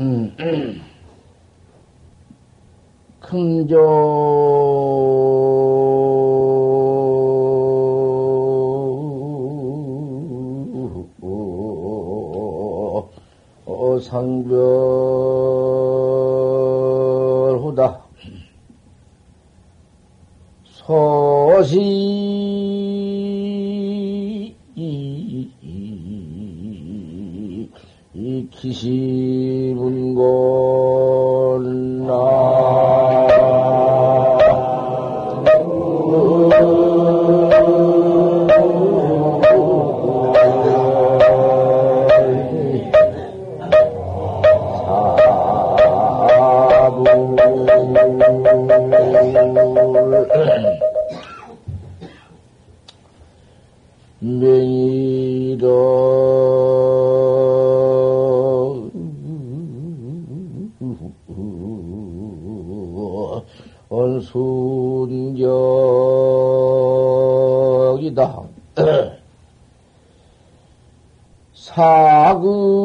[0.00, 0.80] 음, 음.
[3.20, 4.84] 금조.
[17.64, 18.04] 상별후다.
[20.64, 22.13] 소시
[28.64, 30.24] 기시문곤
[72.44, 72.84] 사구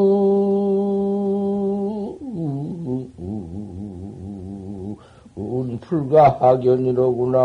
[5.81, 7.39] 불가학연이로구나.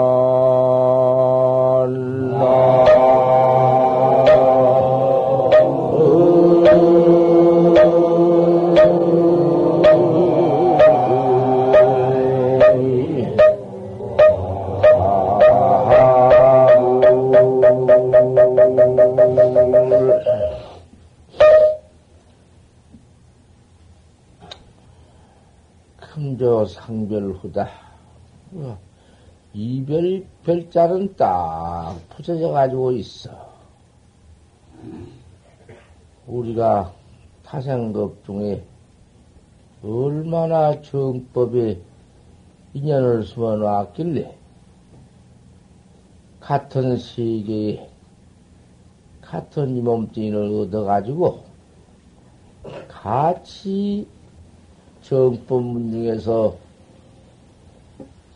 [26.15, 27.69] 금저 상별후다.
[28.53, 28.79] 어,
[29.53, 33.31] 이별 별자는 딱 붙여져 가지고 있어.
[36.29, 36.95] 우리가
[37.43, 38.65] 타생법 중에
[39.83, 41.81] 얼마나 정법에
[42.75, 44.37] 인연을 숨어 놨길래
[46.39, 47.91] 같은 세계에
[49.21, 51.43] 같은 이 몸뚱이를 얻어가지고
[52.87, 54.07] 같이
[55.05, 56.57] 정법문 중에서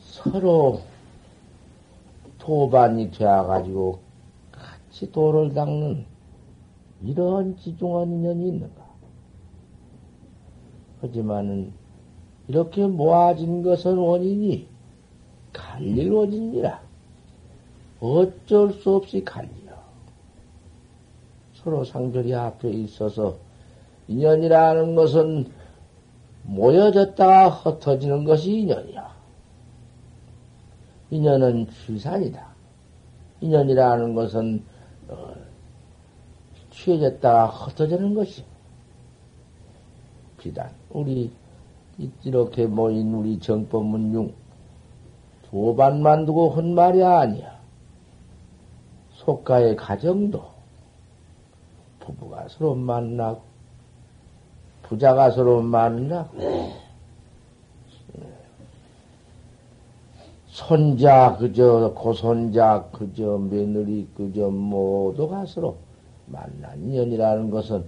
[0.01, 0.83] 서로
[2.39, 4.01] 도반이 되어가지고
[4.53, 6.05] 같이 도를 닦는
[7.05, 8.83] 이런 지중한 인연이 있는가?
[11.01, 11.73] 하지만은
[12.49, 14.67] 이렇게 모아진 것은 원인이
[15.53, 16.83] 갈릴 원인이라
[18.01, 19.49] 어쩔 수 없이 갈려.
[21.55, 23.37] 서로 상별이 앞에 있어서
[24.07, 25.58] 인연이라는 것은
[26.49, 29.15] 모여졌다가 흩어지는 것이 인연이야.
[31.11, 32.47] 인연은 취산이다.
[33.41, 34.65] 인연이라는 것은
[35.09, 35.35] 어,
[36.71, 38.45] 취해졌다가 흩어지는 것이.
[40.39, 41.31] 비단 우리
[42.25, 44.35] 이렇게 모인 우리 정법문 중
[45.51, 47.59] 도반만 두고 한 말이 아니야.
[49.13, 50.45] 속가의 가정도
[52.01, 53.48] 부부가 서로 만나고
[54.89, 56.39] 부자가 서로 만나고
[60.47, 65.77] 손자 그저 고손자 그저 며느리 그저 모두가 서로
[66.27, 67.85] 만난 인연이라는 것은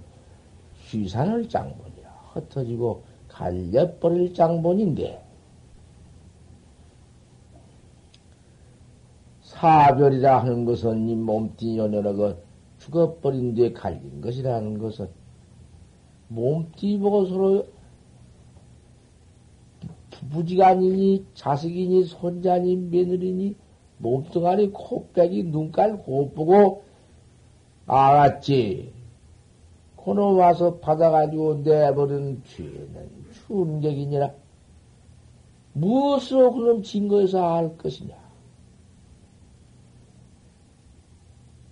[0.85, 5.21] 쉬산을 장본이야 흩어지고 갈려버릴 장본인데.
[9.41, 12.35] 사별이라 하는 것은 이 몸뚱이 연여라가
[12.79, 15.07] 죽어버린 뒤에 갈린 것이라는 것은
[16.31, 17.65] 몸뚱이 보고 서로
[20.11, 23.55] 부부지간이니 자식이니 손자니 며느리니
[23.97, 26.83] 몸뚱아리 코빼기 눈깔 곧 보고
[27.85, 28.93] 알았지.
[29.97, 33.09] 그놈 와서 받아가지고 내버린 죄는
[33.47, 34.33] 충격이니라.
[35.73, 38.15] 무엇으로 그놈 증거해서 알 것이냐?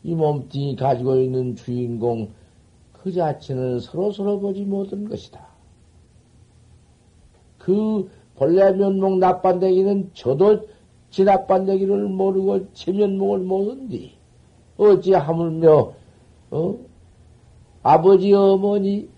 [0.04, 2.32] 이 몸뚱이 가지고 있는 주인공
[3.02, 5.48] 그 자체는 서로 서로 보지 못한 것이다.
[7.58, 10.68] 그 본래 면목 나빤데기는 저도
[11.10, 14.14] 지 나빤데기를 모르고 제 면목을 모른디.
[14.78, 15.94] 어찌 하물며,
[16.52, 16.76] 어?
[17.84, 19.10] 아버지, 어머니,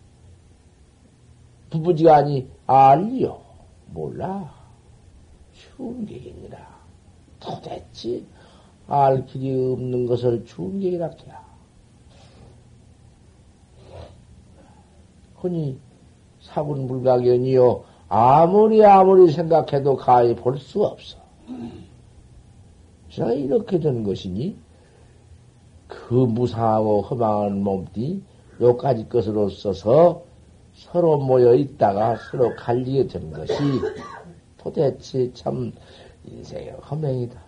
[1.70, 3.42] 부부지가 아니, 알리요.
[3.88, 4.54] 몰라.
[5.54, 6.58] 충격이니라.
[7.40, 8.24] 도대체
[8.88, 11.51] 알 길이 없는 것을 충격이라 해야.
[15.42, 15.78] 흔히
[16.40, 17.84] 사군 불가견이요.
[18.08, 21.18] 아무리 아무리 생각해도 가히 볼 수 없어.
[23.10, 24.56] 자, 이렇게 된 것이니,
[25.88, 28.24] 그 무상하고 허망한 몸띠
[28.62, 30.24] 요까지 것으로 써서
[30.74, 33.54] 서로 모여 있다가 서로 갈리게 된 것이
[34.58, 35.74] 도대체 참
[36.24, 37.42] 인생의 허명이다.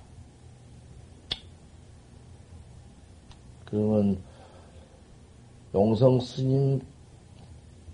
[3.66, 4.18] 그러면
[5.74, 6.81] 용성 스님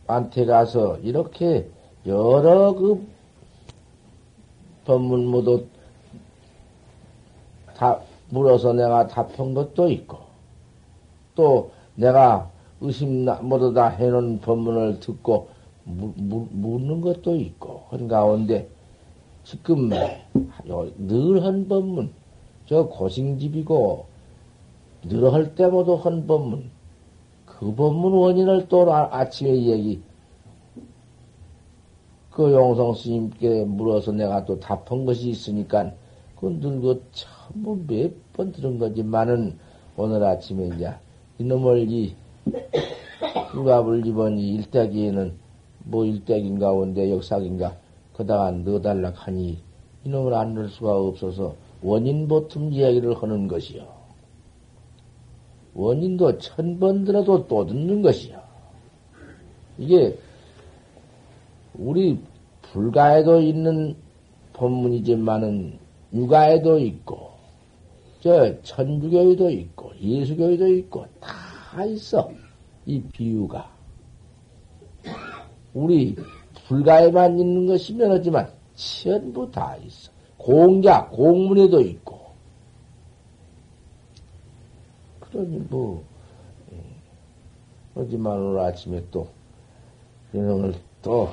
[0.09, 1.69] 한테 가서 이렇게
[2.05, 3.05] 여러 그
[4.85, 5.65] 법문 모두
[7.75, 10.17] 다 물어서 내가 답한 것도 있고
[11.35, 12.49] 또 내가
[12.81, 15.47] 의심 모두 다 해놓은 법문을 듣고
[15.85, 18.67] 묻는 것도 있고 한 가운데
[19.43, 22.11] 지금 늘 한 법문
[22.65, 24.05] 저 고싱집이고
[25.03, 26.69] 늘 할 때마다 한 법문
[27.59, 30.01] 그 법문 원인을 또 아, 침에 얘기
[32.31, 35.91] 그 용성 스님께 물어서 내가 또 답한 것이 있으니까
[36.39, 39.57] 그 늙어 참몇 번 들은 거지만은
[39.97, 40.89] 오늘 아침에 이제
[41.37, 42.15] 이놈을 이
[43.53, 45.33] 유갑을 집어니 일대기에는
[45.83, 47.75] 뭐 일대기인 가운데 역삭인가
[48.13, 49.57] 그다가 넣어달라 하니
[50.05, 53.98] 이놈을 안 넣을 수가 없어서 원인 보틈 이야기를 하는 것이요.
[55.79, 58.37] 원인도 천 번 들어도 또 듣는 것이요.
[59.77, 60.17] 이게
[61.73, 62.19] 우리
[62.63, 63.95] 불가에도 있는
[64.53, 65.79] 법문이지만은
[66.13, 67.29] 육가에도 있고
[68.19, 72.29] 저 천주교에도 있고 예수교에도 있고 다 있어
[72.85, 73.71] 이 비유가
[75.73, 76.17] 우리
[76.67, 82.18] 불가에만 있는 것이면 하지만 전부 다 있어 공자 공문에도 있고
[85.31, 86.03] 그러니 뭐
[86.71, 86.77] 예.
[87.95, 89.27] 하지만 오늘 아침에 또
[90.33, 91.29] 이놈을 또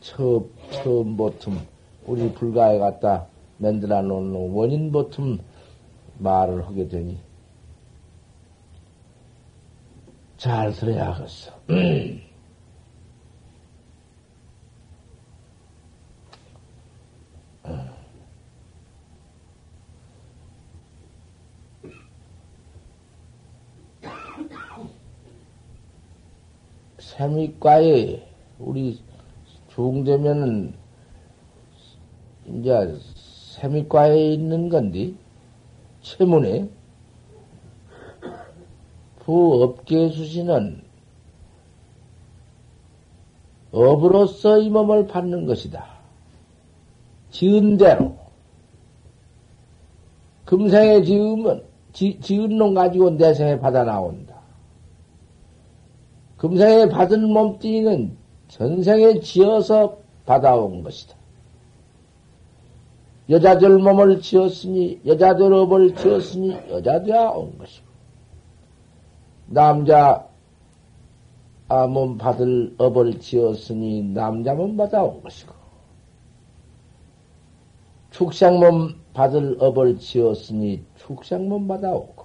[0.00, 1.58] 처음 처음 보틈
[2.06, 3.26] 우리 불가에 갖다
[3.58, 5.38] 만들어 놓은 원인 보틈
[6.18, 7.18] 말을 하게 되니
[10.36, 11.52] 잘 들어야겠어.
[27.16, 28.26] 세미과에
[28.58, 28.98] 우리
[29.68, 30.74] 중되면은
[32.46, 32.98] 이제
[33.54, 35.12] 세미과에 있는 건데
[36.02, 36.68] 체문에
[39.20, 40.82] 부업계 수신은
[43.70, 45.84] 업으로서 이 몸을 받는 것이다.
[47.30, 48.16] 지은 대로.
[50.44, 54.33] 금생에 지으면, 지, 지은 놈 가지고 내생에 받아 나온다.
[56.44, 58.18] 금생에 받은 몸뚱이는
[58.48, 59.96] 전생에 지어서
[60.26, 61.16] 받아온 것이다.
[63.30, 67.86] 여자들 몸을 지었으니, 여자들 업을 지었으니, 여자되어 온 것이고,
[69.46, 70.28] 남자,
[71.68, 75.54] 아, 몸 받을 업을 지었으니, 남자 몸 받아온 것이고,
[78.10, 82.22] 축생 몸 받을 업을 지었으니, 축생 몸 받아오고,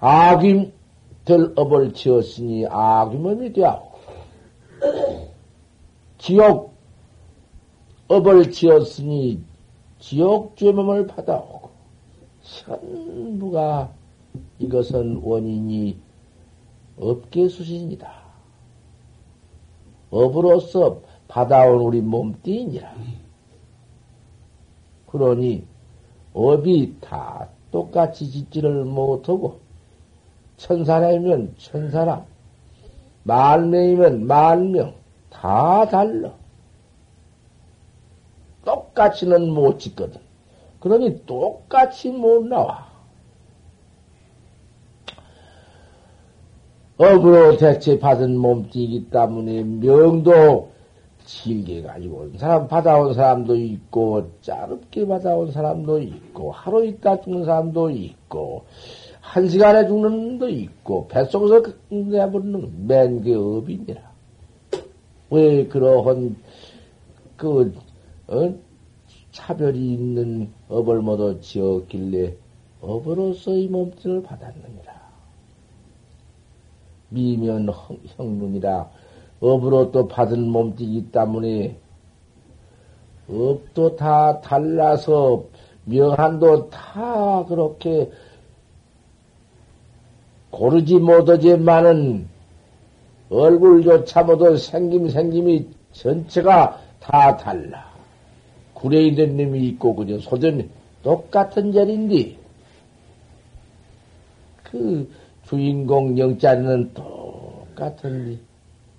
[0.00, 0.79] 아김
[1.30, 3.98] 될 업을 지었으니, 아기몸이 되었고,
[6.18, 6.74] 지옥
[8.08, 9.40] 업을 지었으니
[10.00, 11.70] 지옥 죄범을 받아오고
[12.42, 13.92] 전부가
[14.58, 15.96] 이것은 원인이
[16.98, 18.10] 업계 수신이다.
[20.10, 22.92] 업으로서 받아온 우리 몸띠이니라.
[25.06, 25.64] 그러니
[26.34, 29.69] 업이 다 똑같이 짓지를 못하고
[30.60, 32.24] 천사람이면 천사람,
[33.22, 34.94] 말명이면 말명
[35.30, 36.34] 다 달라.
[38.64, 40.20] 똑같이는 못 짓거든.
[40.80, 42.90] 그러니 똑같이 못 나와.
[46.98, 50.72] 업으로 대체 받은 몸띠이기 때문에 명도
[51.24, 57.90] 길게 가지고 온 사람, 받아온 사람도 있고, 짧게 받아온 사람도 있고, 하루 있다 죽는 사람도
[57.90, 58.64] 있고,
[59.30, 64.02] 한 시간에 죽는 놈도 있고, 뱃속에서 내버리는 맨게 업이니라.
[65.30, 66.34] 왜 그러한,
[67.36, 67.72] 그,
[68.26, 68.52] 어?
[69.30, 72.34] 차별이 있는 업을 모두 지었길래
[72.80, 75.00] 업으로서 이 몸뚱을 받았느니라.
[77.10, 77.68] 미면
[78.16, 78.90] 형문이라
[79.38, 81.76] 업으로 또 받은 몸뚱이기 때문에
[83.28, 85.44] 업도 다 달라서
[85.84, 88.10] 명한도 다 그렇게
[90.50, 92.26] 고르지 못하지 만은
[93.30, 97.90] 얼굴조차 모두 생김 생김이 전체가 다 달라.
[98.74, 100.68] 구레 있는 놈이 있고 그저 소전
[101.02, 102.36] 똑같은 자리인데
[104.70, 105.10] 그
[105.46, 108.38] 주인공 영자는 똑같은데,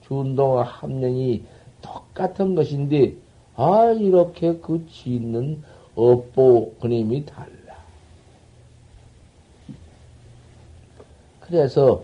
[0.06, 1.44] 준동과 함령이
[1.82, 3.16] 똑같은 것인데,
[3.56, 5.64] 아, 이렇게 그 짓는
[5.96, 7.61] 업보 그림이 달라.
[11.52, 12.04] 그래서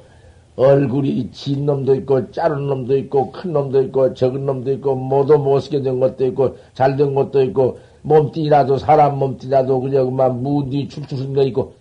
[0.57, 5.81] 얼굴이 진 놈도 있고, 자른 놈도 있고, 큰 놈도 있고, 적은 놈도 있고, 모두 못쓰게
[5.81, 11.43] 된 것도 있고, 잘 된 것도 있고, 몸띠라도, 사람 몸띠라도 그냥 그만 무디 축축한 거
[11.43, 11.73] 있고,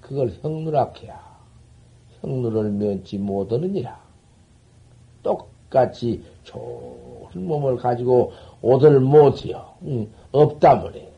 [0.00, 1.20] 그걸 형누락해야.
[2.22, 4.00] 형누를 면치 못하느니라.
[5.22, 9.66] 똑같이 좋은 몸을 가지고 옷을 못해요.
[9.84, 11.12] 응, 없다문에.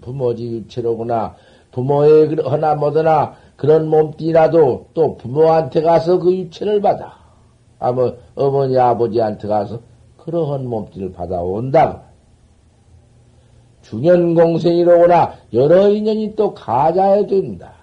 [0.00, 1.36] 부모지 유체로구나.
[1.72, 7.14] 부모의 허나 뭐더나 그런 몸띠라도 또 부모한테 가서 그 유체를 받아.
[7.78, 9.80] 아뭐 어머니 아버지한테 가서
[10.18, 12.02] 그러한 몸띠를 받아온다.
[13.82, 17.74] 중년공생이로구나 여러 인연이 또 가자야 된다.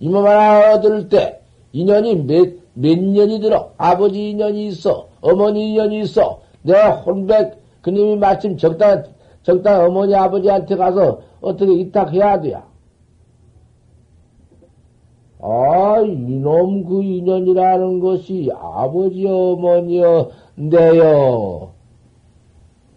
[0.00, 1.40] 하나 얻을 때
[1.72, 8.56] 인연이 몇, 몇 년이 들어 아버지 인연이 있어 어머니 인연이 있어 내가 혼백 그님이 마침
[8.56, 9.04] 적당
[9.48, 12.68] 적당 어머니 아버지한테 가서 어떻게 이탁해야 돼야.
[15.40, 21.70] 아, 이놈 그 인연이라는 것이 아버지 어머니여 내요.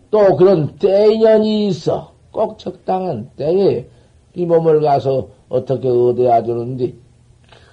[0.10, 2.12] 또 그런 때 인연이 있어.
[2.32, 3.88] 꼭 적당한 때에
[4.34, 6.94] 이 몸을 가서 어떻게 얻어야 되는데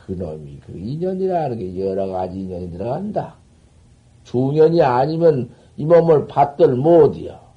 [0.07, 3.35] 그놈이 그 인연이라는 게 여러 가지 인연이 들어간다.
[4.23, 7.48] 중년이 아니면 이 몸을 받들 못이여.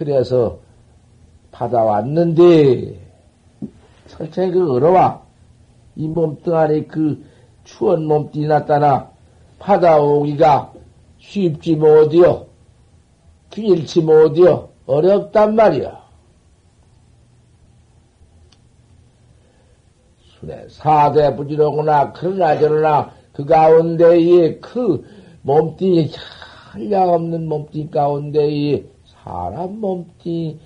[0.00, 0.58] 그래서
[1.50, 2.98] 받아왔는데
[4.06, 5.26] 설창이 그 어려워.
[5.94, 7.22] 이 몸뚱아리 그
[7.64, 9.10] 추원 몸뚱이 나타나
[9.58, 10.72] 받아오기가
[11.18, 12.46] 쉽지 못이여.
[13.50, 14.70] 길치 못이여.
[14.86, 16.00] 어렵단 말이야.
[20.40, 22.14] 순에 사대 부지로구나.
[22.14, 25.04] 그러나 저러나 그 가운데에 그
[25.42, 26.10] 몸뚱이
[26.70, 28.82] 한량 없는 몸뚱이 가운데에
[29.22, 30.58] 사람 몸뚱이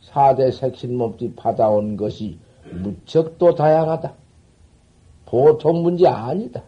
[0.00, 2.38] 사대 색신 몸뚱이 받아온 것이
[2.70, 4.12] 무척 또 다양하다.
[5.26, 6.62] 보통 문제 아니다.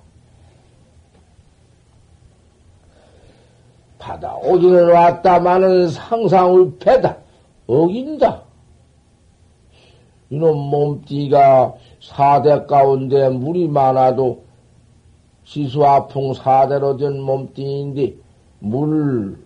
[3.98, 7.16] 받아오기는 왔다마는 상상을 패다.
[7.66, 8.42] 어긴다.
[10.30, 14.44] 이놈 몸띠가 사대 가운데 물이 많아도
[15.44, 18.16] 시수아풍 사대로 된 몸띠인데
[18.58, 19.38] 물,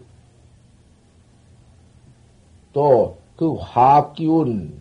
[2.72, 4.74] 또 그 화기운,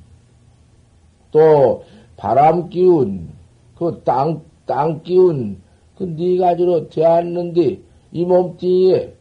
[1.32, 1.86] 또
[2.18, 3.30] 바람 기운,
[3.78, 5.62] 그 땅, 땅 기운,
[5.98, 7.80] 그 네 가지로 되었는데
[8.12, 9.14] 이 몸띠에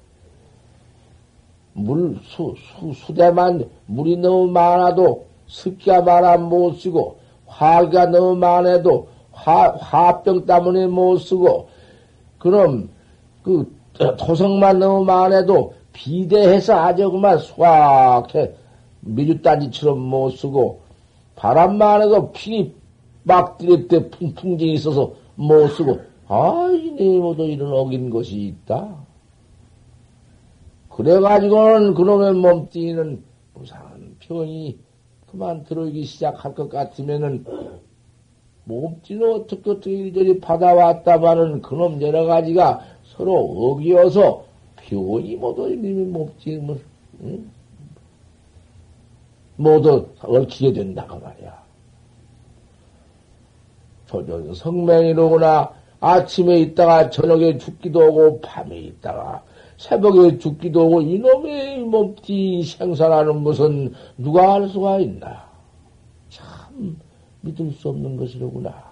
[1.73, 9.71] 물, 수, 수, 수대만 물이 너무 많아도 습기가 많아 못 쓰고, 화가 너무 많아도 화,
[9.71, 11.69] 화병 때문에 못 쓰고,
[12.39, 12.89] 그럼
[13.45, 13.73] 그
[14.19, 18.55] 토성만 너무 많아도 비대해서 아주 그만 수확해
[19.01, 20.81] 미주단지처럼 못 쓰고,
[21.35, 22.73] 바람만 해도 핑이
[23.25, 28.95] 막 들일 때 풍풍쟁이 있어서 못 쓰고, 아, 이네 모두 이런 어긴 것이 있다.
[30.91, 33.23] 그래가지고는 그놈의 몸뚱이는
[33.55, 34.79] 무상한 병이
[35.27, 37.45] 그만 들어오기 시작할 것 같으면은
[38.65, 44.48] 몸뚱이는 어떻게 어떻게 이리저리 받아왔다마는 그놈 여러 가지가 서로 어기어서
[44.89, 46.81] 병이 모두 이놈의 몸뚱이를
[47.23, 47.51] 응?
[49.57, 51.63] 모두 얽히게 된다고 말이야.
[54.07, 59.45] 조전 성맹이로구나 아침에 있다가 저녁에 죽기도 하고 밤에 있다가
[59.77, 65.49] 새벽에 죽기도 하고 이놈의 몸띠 생사라는 것은 누가 알 수가 있나?
[66.31, 66.97] 참
[67.43, 68.89] 믿을 수 없는 것이로구나.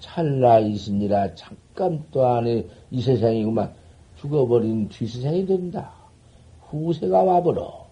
[0.00, 1.34] 찰나 있으니라
[1.78, 3.72] 잠깐 또 안에 이 세상이구만
[4.16, 5.92] 죽어버린 뒤세상이 된다.
[6.68, 7.86] 후세가 와버려.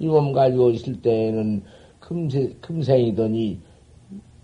[0.00, 1.62] 이 몸 가지고 있을 때에는
[2.00, 3.60] 금세, 금생이더니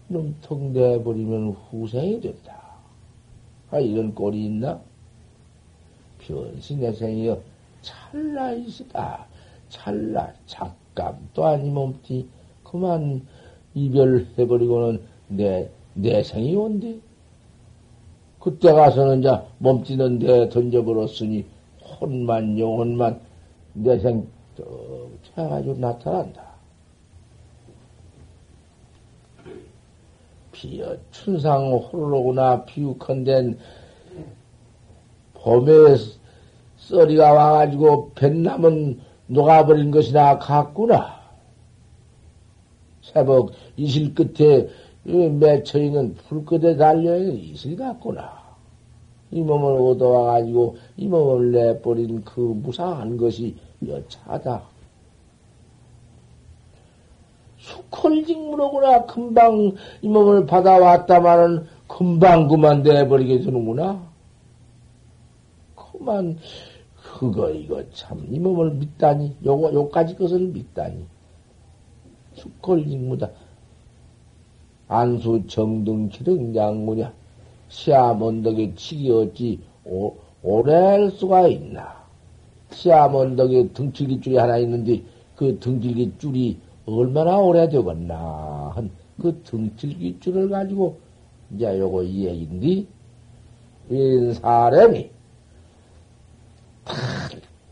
[0.07, 2.63] 놈 통대버리면 후생이 된다.
[3.73, 4.81] 아, 이런 꼴이 있나?
[6.19, 7.41] 변신의 생이여
[7.83, 9.27] 찰나이시다.
[9.71, 12.29] 찰나 잠깐도 아니 몸띠
[12.63, 13.27] 그만
[13.75, 17.01] 이별해버리고는 내, 내 생이 온디.
[18.43, 21.47] 그때 가서는 이제 몸띠는 내 던져버렸으니
[22.01, 23.21] 혼만 영혼만
[23.73, 26.43] 내생 쫙채가지고 나타난다.
[30.51, 33.59] 비어 춘상 호로로구나 비우컨된
[35.35, 35.97] 봄에
[36.79, 41.23] 썰이가 와가지고 뱃남은 녹아버린 것이나 같구나.
[43.03, 44.69] 새벽 이실 끝에
[45.05, 48.43] 맺혀 있는 불끝에 달려 있는 이슬 같구나.
[49.31, 53.57] 이 몸을 얻어와가지고 이 몸을 내버린 그 무상한 것이
[53.87, 54.63] 여차다.
[57.59, 59.07] 수컬직무로구나.
[59.07, 64.03] 금방 이 몸을 받아왔다마는 금방 그만 내버리게 되는구나.
[65.75, 66.39] 그만,
[66.97, 69.37] 그거, 이거 참, 이 몸을 믿다니.
[69.45, 71.05] 요거, 요까지 것을 믿다니.
[72.35, 73.31] 수컬직무다.
[74.93, 77.13] 안수 정등 기릉장무냐.
[77.69, 82.03] 시암 언덕에 치기 어찌 오, 오래 수가 있나.
[83.15, 85.03] 언덕에 등칠기 줄이 하나 있는데
[85.37, 90.99] 그 등칠기 줄이 얼마나 오래되겠나 한 그 등칠기 줄을 가지고
[91.55, 92.85] 이제 요거 이 얘기인데
[93.91, 95.11] 인 사람이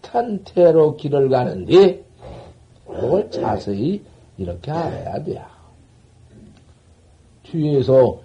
[0.02, 2.04] 탄탄태로 길을 가는데
[2.86, 4.02] 그걸 자세히
[4.38, 5.42] 이렇게 알아야 돼.
[7.50, 8.20] 뒤에서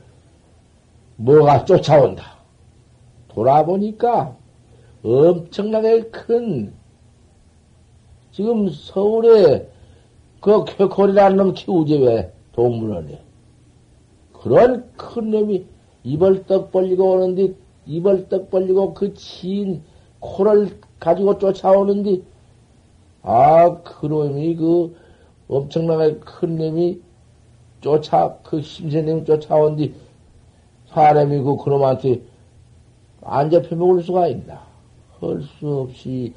[1.17, 2.35] 뭐가 쫓아온다.
[3.29, 4.35] 돌아보니까
[5.03, 6.73] 엄청나게 큰
[8.31, 9.69] 지금 서울에
[10.41, 13.21] 그 쾌콜이라는 놈 키우지 왜 동물원에
[14.33, 15.65] 그런 큰 놈이
[16.03, 17.53] 입을 떡 벌리고 오는데
[17.87, 19.83] 입을 떡 벌리고 그친
[20.19, 22.21] 코를 가지고 쫓아오는데
[23.21, 24.95] 아 그놈이 그
[25.47, 27.01] 엄청나게 큰 놈이
[27.85, 29.93] 쫓아 그 힘센 놈이 쫓아온 뒤
[30.89, 32.19] 사람이 그 그놈한테
[33.21, 34.65] 안 잡혀 먹을 수가 있나?
[35.21, 36.33] 할 수 없이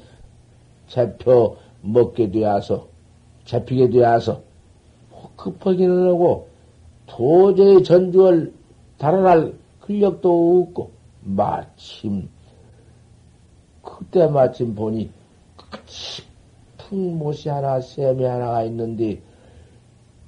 [0.87, 2.87] 잡혀 먹게 되어서,
[3.45, 4.41] 잡히게 되어서,
[5.35, 6.47] 급하기는 하고,
[7.07, 8.53] 도저히 전주를
[8.97, 10.91] 달아날 근력도 없고,
[11.21, 12.29] 마침,
[13.81, 15.09] 그때 마침 보니,
[15.85, 19.21] 깊은 못이 하나, 샘이 하나가 있는데,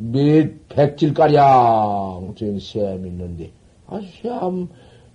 [0.02, 3.52] 몇 백질가량 된 샘이 있는데,
[3.88, 4.70] 아시암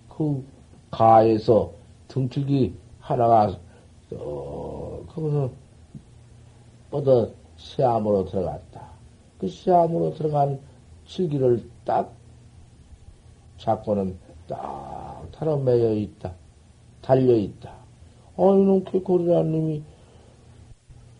[0.08, 0.44] 그
[0.90, 1.72] 가에서
[2.08, 3.58] 등치기 하나가
[4.12, 5.50] 어 거기서
[6.90, 8.86] 뻗어 시암으로 들어갔다.
[9.38, 10.60] 그 시암으로 들어간
[11.06, 12.12] 칠기를 딱
[13.58, 16.32] 잡고는 딱 타러 매여 있다.
[17.02, 17.70] 달려 있다.
[18.36, 19.82] 아, 이놈 개코리라는 님이,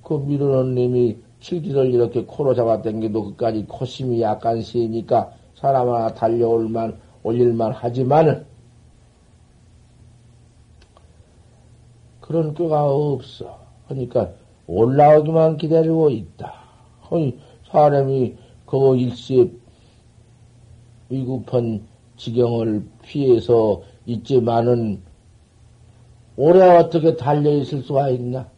[0.02, 7.72] 그 미루는 님이 칠기를 이렇게 코로 잡아당겨도 그까지 코심이 약간 세니까 사람 하나 달려올만 올릴만
[7.72, 8.44] 하지만은
[12.20, 13.58] 그런 꾀가 없어.
[13.86, 14.30] 그러니까
[14.66, 16.54] 올라오기만 기다리고 있다.
[17.10, 17.38] 아니,
[17.70, 19.48] 사람이 그 일시에
[21.08, 25.02] 위급한 지경을 피해서 있지만은
[26.36, 28.48] 오래 어떻게 달려있을 수가 있나?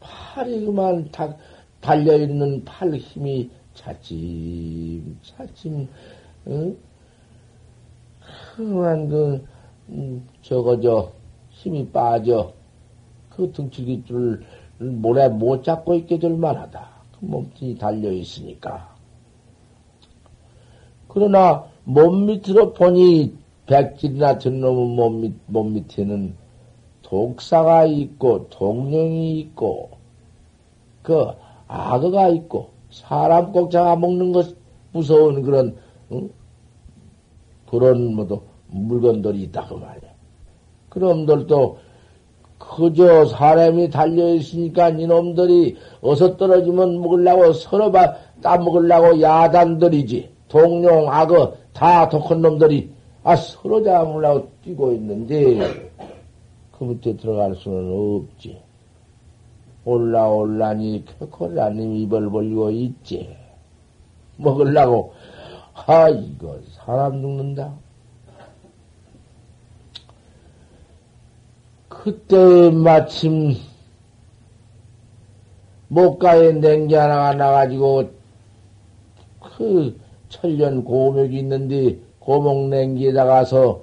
[0.00, 1.36] 팔이 그만 다,
[1.86, 5.86] 달려있는 팔 힘이 차츰, 차츰,
[6.48, 6.76] 응?
[8.56, 9.46] 그만 그,
[9.90, 11.12] 음, 저거, 저,
[11.50, 12.52] 힘이 빠져.
[13.30, 14.42] 그 등치기줄을
[14.78, 16.88] 모래 못 잡고 있게 될 만하다.
[17.20, 18.96] 그 몸뚱이 달려있으니까.
[21.06, 23.32] 그러나 몸 밑으로 보니
[23.66, 26.34] 백질이나 전놈의 몸, 밑, 몸 밑에는
[27.02, 29.90] 독사가 있고, 동령이 있고,
[31.02, 34.54] 그 악어가 있고, 사람 꼭 잡아먹는 것
[34.92, 35.76] 무서운 그런,
[36.12, 36.30] 응?
[37.68, 40.10] 그런 뭐도 물건들이 있다 그 말이야.
[40.88, 41.78] 그놈들도
[42.58, 50.30] 그저 사람이 달려있으니까 이놈들이 어서 떨어지면 먹으려고 서로 봐, 따먹으려고 야단들이지.
[50.48, 52.90] 동룡, 악어, 다 독한 놈들이,
[53.24, 55.58] 아, 서로 잡으려고 뛰고 있는데,
[56.72, 58.56] 그 밑에 들어갈 수는 없지.
[59.86, 63.36] 올라올라니, 쾌콜라님 입을 벌리고 있지.
[64.36, 65.14] 먹으려고.
[65.86, 67.72] 아, 이거 사람 죽는다.
[71.88, 73.54] 그때 마침
[75.88, 78.10] 목가에 냉기 하나가 나가지고
[79.40, 83.82] 그 천년 고목이 있는데 고목 냉기에다가서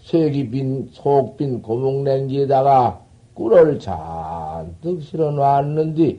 [0.00, 3.03] 쇠기 빈, 속빈 고목 냉기에다가
[3.34, 6.18] 꿀을 잔뜩 실어 놨는데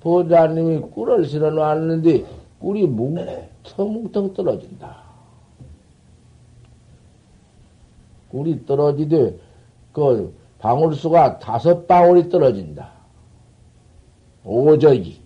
[0.00, 2.24] 보좌님이 꿀을 실어 놨는데
[2.58, 4.96] 꿀이 뭉텅뭉텅 떨어진다.
[8.30, 9.38] 꿀이 떨어지되
[9.92, 12.90] 그 방울수가 다섯 방울이 떨어진다.
[14.44, 15.20] 오적이.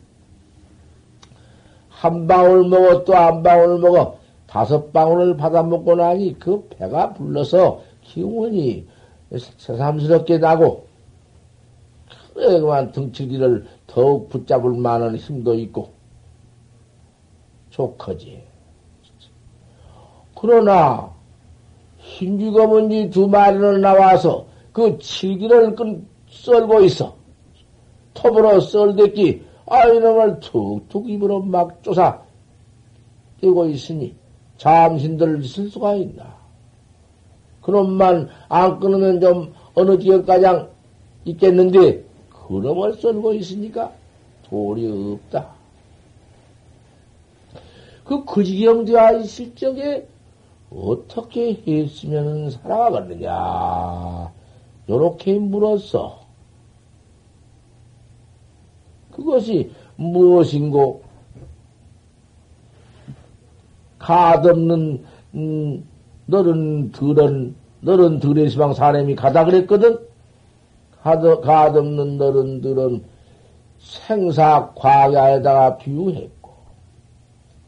[1.88, 8.87] 한 방울 먹어 또 한 방울 먹어 다섯 방울을 받아먹고 나니 그 배가 불러서 기운이
[9.57, 10.83] 새삼스럽게 나고
[12.34, 15.92] 그래, 그만 등치기를 더욱 붙잡을 만한 힘도 있고,
[17.70, 18.42] 좋거지.
[20.34, 21.14] 그러나,
[21.98, 27.16] 힘주검은지 두 마리는 나와서 그 칠기를 끈 썰고 있어.
[28.12, 32.20] 톱으로 썰댔기, 아, 이놈을 툭툭 입으로 막 쫓아
[33.40, 34.14] 뛰고 있으니,
[34.58, 36.36] 잠신들 있을 수가 있나.
[37.62, 40.68] 그놈만 안 끊으면 좀 어느 지역가장
[41.24, 42.03] 있겠는데,
[42.46, 43.92] 그놈을 썰고 있으니까
[44.44, 45.48] 돌이 없다.
[48.04, 50.07] 그 거지경 되어 있을 적에
[50.70, 54.33] 어떻게 했으면 살아가겠느냐.
[54.88, 56.20] 요렇게 물었어.
[59.11, 61.02] 그것이 무엇인고?
[63.98, 65.04] 가없는
[65.35, 65.85] 음,
[66.26, 70.13] 너는 들은 너는 들의 시방 사람이 가다 그랬거든.
[71.04, 73.04] 가없는 너는 들은
[73.78, 76.50] 생사 과야에다가 비유했고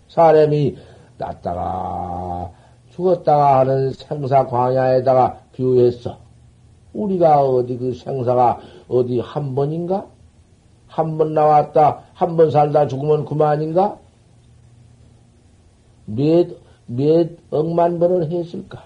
[0.09, 0.77] 사람이
[1.19, 2.51] 났다가
[2.93, 6.17] 죽었다가 하는 생사 광야에다가 비유했어.
[6.95, 10.07] 우리가 어디 그 생사가 어디 한 번인가?
[10.89, 13.99] 한 번 나왔다, 한 번 살다 죽으면 그만인가?
[16.07, 16.49] 몇,
[16.87, 18.83] 몇 억만 번을 했을까?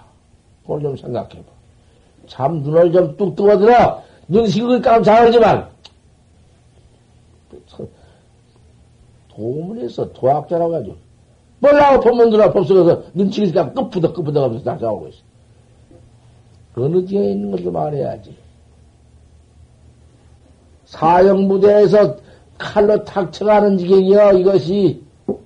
[0.62, 1.44] 그걸 좀 생각해봐.
[2.26, 4.02] 참 눈을 좀 뚝 뜨거들어!
[4.30, 5.68] 눈식을 깜짝하지만,
[9.28, 10.96] 도문에서 도학자라고 하죠.
[11.58, 15.18] 몰라고 법문들아 법석에서 눈치를 딱 끝부덕 끝부덕 하면서 다 싸우고 있어.
[16.76, 18.36] 어느 지에 있는 것도 말해야지.
[20.86, 22.16] 사형무대에서
[22.56, 25.02] 칼로 탁 쳐가는 지경이여, 이것이.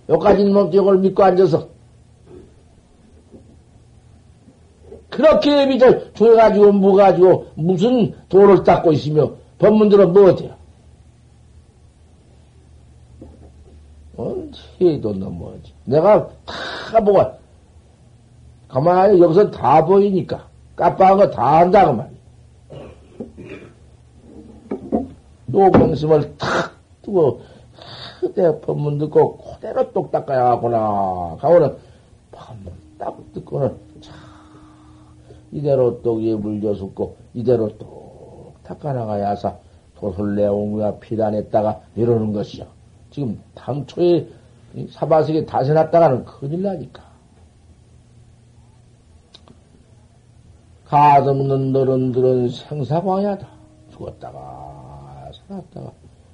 [0.09, 1.69] 여기까지 놈 이걸 믿고 앉아서.
[5.15, 10.55] 그렇게 믿어 조여가지고, 뭐가지고, 무슨 도를 닦고 있으며, 법문들은 뭐 어때요?
[14.17, 15.73] 언제도 넘어지.
[15.85, 17.23] 내가 다 보고,
[18.69, 22.15] 가만히 여기서 다 보이니까, 깜빡한 거 다 한다고 말이야.
[25.53, 27.41] 또 명심을 탁 두고,
[28.35, 31.37] 내 법문 듣고, 그대로 똑 닦아야 하구나.
[31.41, 31.77] 가오는,
[32.33, 33.79] 법문 딱 듣고는, 참,
[35.55, 39.57] 이대로 똑 예물 줘었고, 이대로 똑 닦아나가야 하사,
[40.37, 42.67] 내용과 피단했다가 이러는 것이요.
[43.11, 44.29] 지금 당초에
[44.91, 47.03] 사바석에 다셔놨다가는 큰일 나니까.
[50.85, 53.49] 가없는 너른들은 생사광야다.
[53.93, 55.93] 죽었다가 살았다가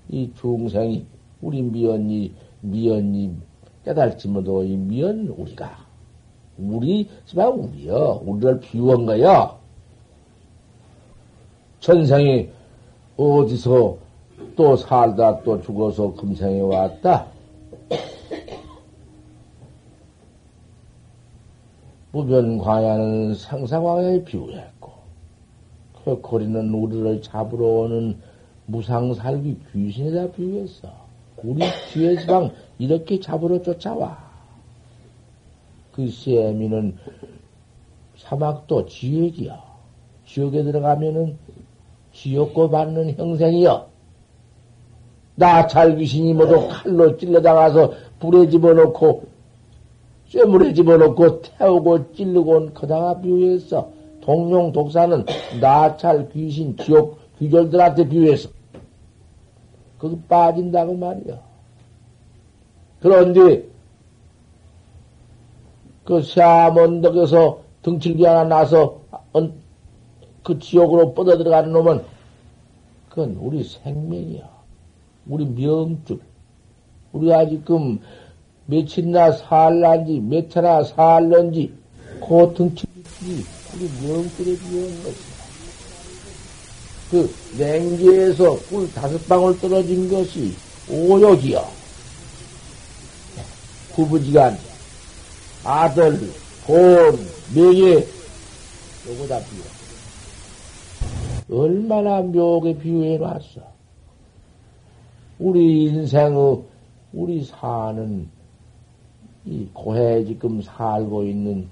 [0.08, 1.06] 이 중생이
[1.40, 3.36] 우리 미연이 미연이
[3.84, 5.89] 깨달지 못도 이 미연 우리가
[6.60, 9.58] 우리 지만 우리여 우리를 비유한 거야.
[11.80, 12.48] 전생이
[13.16, 13.96] 어디서
[14.56, 17.26] 또 살다 또 죽어서 금생에 왔다.
[22.12, 24.90] 무변광야는 상사광야에 비유했고,
[26.04, 28.18] 그 거리는 우리를 잡으러 오는
[28.66, 30.90] 무상살기 귀신에다 비유했어.
[31.42, 34.29] 우리 뒤에 지방 이렇게 잡으러 쫓아와.
[35.92, 36.96] 그 쌤이는
[38.16, 39.62] 사막도 지옥이야.
[40.26, 41.36] 지옥에 들어가면은
[42.12, 43.88] 지옥고 받는 형생이여.
[45.36, 49.24] 나찰 귀신이 모두 칼로 찔러다가서 불에 집어넣고
[50.28, 53.90] 쇠물에 집어넣고 태우고 찔르고 그다가 비유했어.
[54.20, 55.24] 동룡 독사는
[55.60, 58.50] 나찰 귀신 지옥 귀절들한테 비유했어.
[59.98, 61.40] 거기 빠진다고 말이야.
[63.00, 63.69] 그런데
[66.10, 68.98] 그 샤먼덕에서 등칠기 하나 나서
[70.42, 72.02] 그 지옥으로 뻗어 들어가는 놈은
[73.08, 74.42] 그건 우리 생명이야.
[75.28, 76.18] 우리 명줄.
[77.12, 78.00] 우리가 지금
[78.66, 81.72] 며칠이나 살란지, 몇 차나 살런지,
[82.18, 83.44] 그 등치기,
[83.76, 85.30] 우리 명줄에 비한 것이야.
[87.12, 90.56] 그 냉기에서 꿀 다섯 방울 떨어진 것이
[90.90, 91.64] 오욕이여.
[93.94, 94.58] 부부지간,
[95.64, 96.18] 아들,
[96.66, 96.76] 돈,
[97.54, 97.94] 명예,
[99.06, 99.64] 요거 다 비워.
[101.62, 103.60] 얼마나 묘하게 비유해 놨어.
[105.38, 106.62] 우리 인생의,
[107.12, 108.28] 우리 사는,
[109.44, 111.68] 이 고해 지금 살고 있는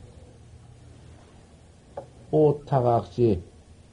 [2.30, 3.40] 오타각시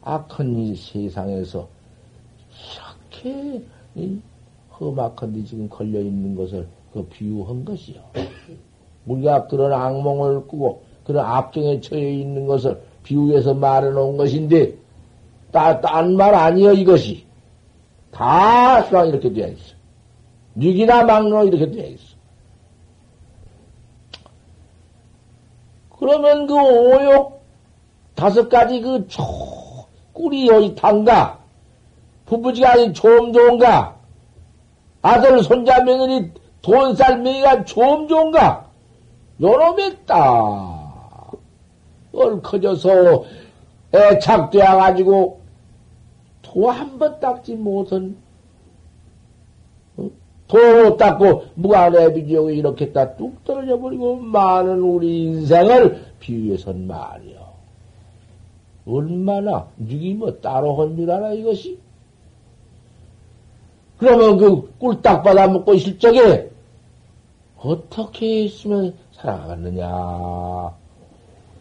[0.01, 1.67] 악한 이 세상에서
[3.11, 3.63] 이렇게
[3.95, 4.19] 이
[4.79, 8.01] 험악한 데 지금 걸려 있는 것을 그 비유한 것이요.
[9.05, 14.75] 우리가 그런 악몽을 꾸고 그런 악경에 처해 있는 것을 비유해서 말해 놓은 것인데,
[15.51, 17.25] 딴 말 아니여, 이것이.
[18.11, 19.75] 다 수강 이렇게 되어 있어.
[20.59, 22.15] 육이나 막로 이렇게 되어 있어.
[25.99, 27.41] 그러면 그 오욕
[28.15, 29.23] 다섯 가지 그 초,
[30.13, 31.39] 꿀이 어디 단가?
[32.25, 33.97] 부부지가 아닌 좀 좋은가?
[35.01, 38.64] 아들, 손자, 며느리, 돈살 명이가 좀 좋은가?
[39.41, 41.31] 요놈의 딱,
[42.13, 43.25] 얼커져서
[43.93, 45.41] 애착되어가지고,
[46.41, 48.15] 도 한 번 닦지 못한,
[49.97, 50.09] 어?
[50.47, 57.45] 도못 닦고, 무한의비지옥에 이렇게 딱뚝 떨어져 버리고, 많은 우리 인생을 비유해선 말이요.
[58.87, 61.79] 얼마나, 이게 뭐 따로 알아, 이것이?
[63.97, 66.49] 그러면 그 꿀딱 받아 먹고 있을 적에
[67.57, 68.93] 어떻게 있으면
[69.25, 70.71] 살아가느냐.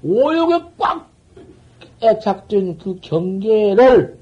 [0.04, 1.08] 오욕에 꽉
[2.02, 4.18] 애착된 그 경계를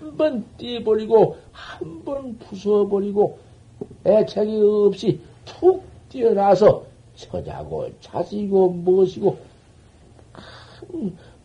[0.00, 3.34] 한 번 떼버리고, 한 번 부숴버리고,
[4.06, 6.84] 애착이 없이 툭 뛰어나서
[7.16, 9.36] 처자고, 자시고, 무엇이고,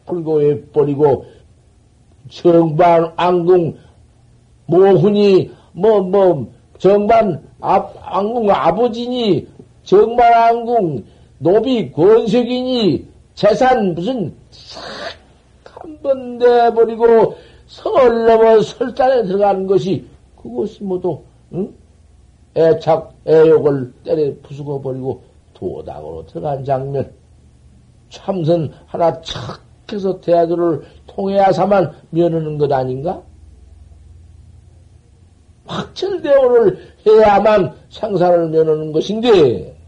[0.06, 1.26] 불고 해버리고,
[2.30, 3.76] 정반, 안궁,
[4.68, 9.48] 모훈이, 뭐, 뭐, 정반, 아, 안궁 아버지니,
[9.90, 11.04] 정반 안궁,
[11.40, 14.84] 노비 권색이니, 재산 무슨, 싹
[15.66, 21.20] 한 번 내버리고, 설 넘어 설단에 들어가는 것이, 그것이 모두,
[21.54, 21.74] 응?
[22.56, 25.24] 애착, 애욕을 때려 부수고 버리고,
[25.56, 27.12] 도닥으로 들어간 장면.
[28.10, 29.60] 참선 하나 착
[29.92, 33.24] 해서 대화들을 통해야사만 면하는 것 아닌가?
[35.66, 39.79] 확철대오를 해야만 생사를 면하는 것인데,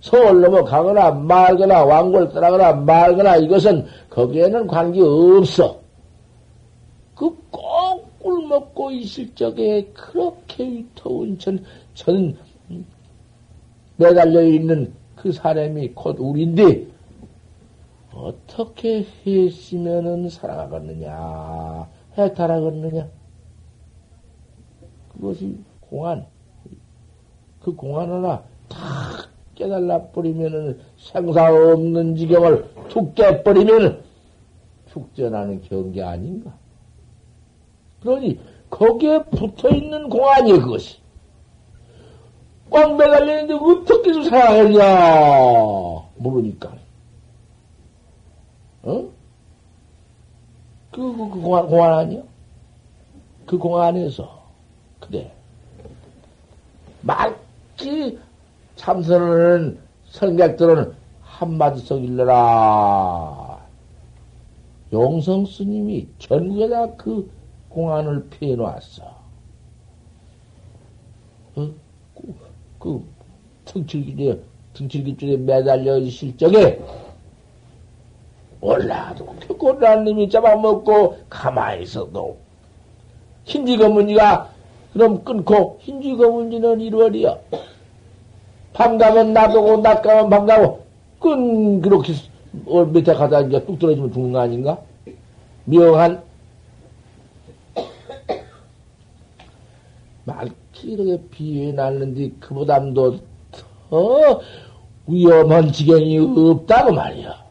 [0.00, 5.78] 서울 넘어 가거나 말거나 왕골 떠나거나 말거나 이것은 거기에는 관계 없어.
[7.14, 11.62] 그꼭 꿀 먹고 있을 적에 그렇게 위터운 전,
[11.94, 12.36] 전
[13.96, 16.86] 매달려 있는 그 사람이 곧 우리인데,
[18.12, 21.86] 어떻게 했으면은 살아가겠느냐,
[22.16, 23.06] 해탈하겠느냐.
[25.12, 26.26] 그것이 공안.
[27.60, 29.28] 그 공안 하나 탁
[29.60, 34.02] 깨달라 버리면은 생사 없는 지경을 툭 깨버리면
[34.90, 36.54] 축전하는 경계 아닌가?
[38.00, 40.98] 그러니 거기에 붙어 있는 공안이 그것이.
[42.70, 46.08] 꽉 매달려 있는데 어떻게 좀 살아가냐?
[46.16, 46.72] 모르니까.
[48.82, 49.08] 어?
[50.90, 52.22] 그, 그, 그 공안, 공안 아니야?
[53.44, 54.42] 그 공안에서
[55.00, 55.30] 그래.
[57.02, 58.18] 말기
[58.80, 63.60] 참선하는 성객들은 한마디씩 일러라.
[64.90, 67.30] 용성 스님이 전국에다 그
[67.68, 69.04] 공안을 피해 놓았어.
[71.56, 71.70] 어?
[72.14, 72.34] 그,
[72.78, 73.04] 그
[73.66, 74.40] 등칠기에,
[74.72, 76.82] 등칠기줄에 매달려 있을 적에
[78.62, 82.38] 올라도 쾌꽃라님이 잡아먹고 가만히 있어도
[83.44, 84.50] 흰지검은이가
[84.94, 87.38] 그럼 끊고 흰지검은지는 1월이야.
[88.72, 90.84] 밤 가면 놔두고 낮 가면 밤 가고
[91.18, 92.12] 끈 그렇게
[92.66, 94.78] 어, 밑에 가다 이제 뚝 떨어지면 죽는 거 아닌가?
[95.64, 96.22] 명한
[100.24, 103.18] 말기 이렇게 비유해 놨는데 그보담도
[103.90, 104.40] 더
[105.06, 107.44] 위험한 지경이 없다고 말이야.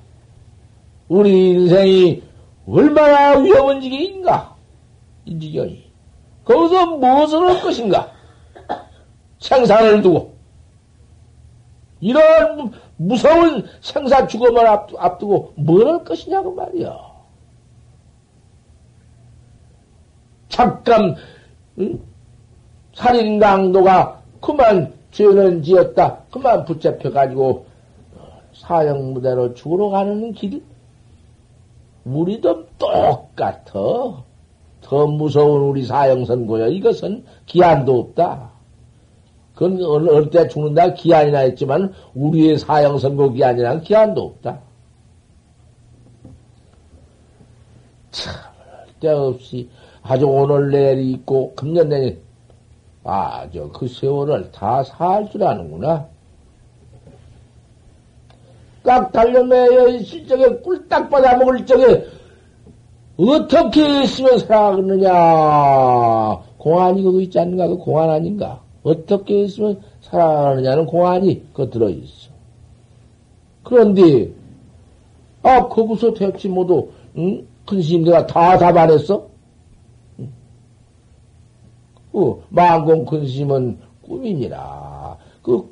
[1.09, 2.21] 우리 인생이
[2.67, 4.55] 얼마나 위험한 지경인가?
[5.25, 5.83] 이 지경이.
[6.45, 8.11] 거기서 무엇을 할 것인가?
[9.39, 10.38] 생사를 두고.
[12.01, 16.97] 이런 무서운 생사 죽음을 앞두고 뭘 할 것이냐고 말이야.
[20.49, 21.15] 잠깐,
[21.79, 21.99] 응?
[22.93, 26.23] 살인 강도가 그만 죄는 지었다.
[26.31, 27.65] 그만 붙잡혀 가지고
[28.53, 30.63] 사형 무대로 죽으러 가는 길.
[32.05, 34.23] 우리도 똑같아.
[34.81, 36.67] 더 무서운 우리 사형 선고요.
[36.67, 38.51] 이것은 기한도 없다.
[39.59, 44.57] 그건 어느 때 죽는다 기한이나 했지만 우리의 사형선고 기한이란 기한도 없다.
[48.09, 48.33] 참,
[49.01, 49.69] 때없이
[50.01, 52.15] 아주 오늘 내일이 있고 금년 내내
[53.03, 56.07] 아, 저그 세월을 다 살 줄 아는구나.
[58.81, 62.05] 딱 달려매여 있을 적에 꿀딱 받아 먹을 적에
[63.17, 65.11] 어떻게 했으면 살아가느냐?
[66.57, 67.67] 공안이 그거 있지 않는가?
[67.67, 68.68] 그 공안 아닌가?
[68.83, 72.29] 어떻게 했으면 살아가느냐는 공안이 그거 들어있어.
[73.63, 74.31] 그런데,
[75.43, 77.45] 아, 거기서 대체 모두, 응?
[77.65, 79.27] 큰 스님들아 다 답안했어?
[80.19, 80.31] 응?
[82.11, 85.17] 그 망공 근심은 꿈이니라.
[85.43, 85.71] 그,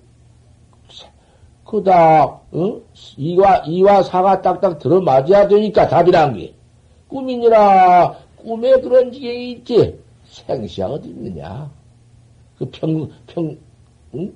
[1.66, 2.82] 그다, 어?
[3.18, 6.54] 이와, 이와 사가 딱딱 들어맞아야 되니까 답이란 게.
[7.10, 8.16] 꿈이니라.
[8.38, 10.00] 꿈에 그런 지경이 있지.
[10.26, 11.70] 생시가 어디 있느냐.
[12.58, 13.58] 그 평, 평,
[14.16, 14.34] 응?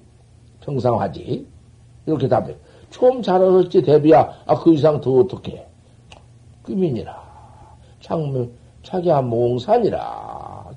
[0.61, 1.47] 평상하지.
[2.05, 2.55] 이렇게 답해.
[2.89, 4.43] 좀 잘하셨지, 대비야.
[4.45, 5.65] 아, 그 이상 더 어떻게.
[6.63, 7.19] 꿈이니라.
[7.99, 8.51] 창문,
[8.83, 10.71] 자기야 몽산이라.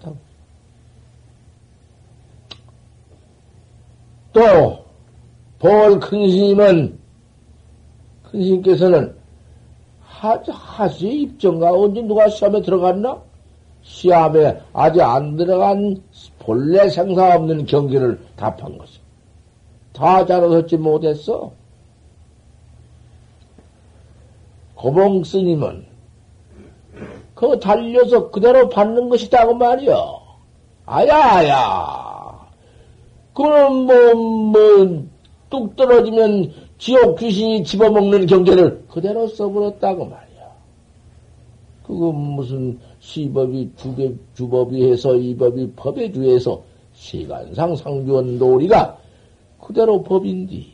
[4.33, 4.41] 또,
[5.59, 6.99] 볼 큰 스님은,
[8.25, 9.17] 큰 스님께서는
[10.01, 13.23] 하, 하수의 입정가 언제 누가 시험에 들어갔나?
[13.85, 16.03] 시험에 아직 안 들어간
[16.39, 18.99] 본래 생사 없는 경기를 답한 것이.
[19.93, 21.53] 다 잘하셨지 못했어.
[24.75, 25.87] 고봉 스님은
[27.35, 30.23] 그거 달려서 그대로 받는 것이다, 그 말이여.
[30.87, 32.49] 아야, 아야.
[33.35, 35.05] 그럼 뭐, 뭐,
[35.51, 40.24] 뚝 떨어지면 지옥 귀신이 집어먹는 경계를 그대로 써버렸다고 말이야.
[41.87, 46.63] 그거 무슨 시법이 주법, 주법이 해서 이법이 법에 주해서
[46.95, 48.97] 시간상 상주원 도리가
[49.61, 50.73] 그대로 법인디.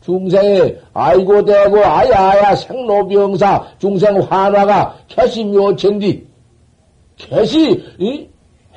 [0.00, 6.26] 중생에 아이고 대고 아야야 생로병사 중생 환화가 캐시묘천디
[7.16, 8.28] 캐시 이?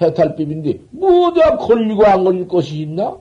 [0.02, 3.16] 해탈법인데 뭐가 걸리고 안 걸릴 것이 있나?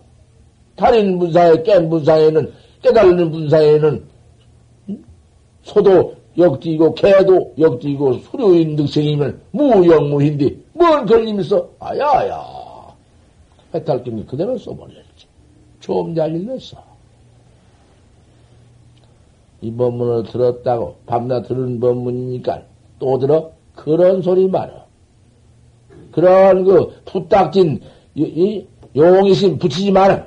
[0.77, 4.05] 달인 분사에 깬 분사에는 깨달는 분사에는
[5.62, 12.61] 소도 역지이고 개도 역지이고 수료인 득생이면 무영무인데 뭘 걸리면서 아야야
[13.74, 15.26] 해탈법이 그대로 써버렸지.
[15.81, 16.83] 좀잘 일렀어.
[19.62, 22.62] 이 법문을 들었다고 밤낮 들은 법문이니까
[22.98, 24.87] 또 들어 그런 소리 말어.
[26.12, 27.81] 그런 그 부탁진
[28.14, 30.26] 이, 이 용이심 붙이지 마라.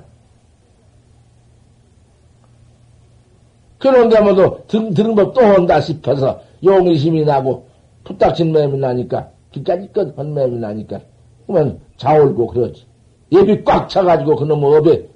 [3.84, 7.67] 그런 데모도 등, 들은 법또 온다 싶어서 용의심이 나고
[8.06, 11.02] 부탁진 매이 나니까 기까지 끝한 매이 나니까
[11.46, 12.86] 그러면 자올고 그러지.
[13.34, 15.10] 예비 꽉 차가지고 그놈 업에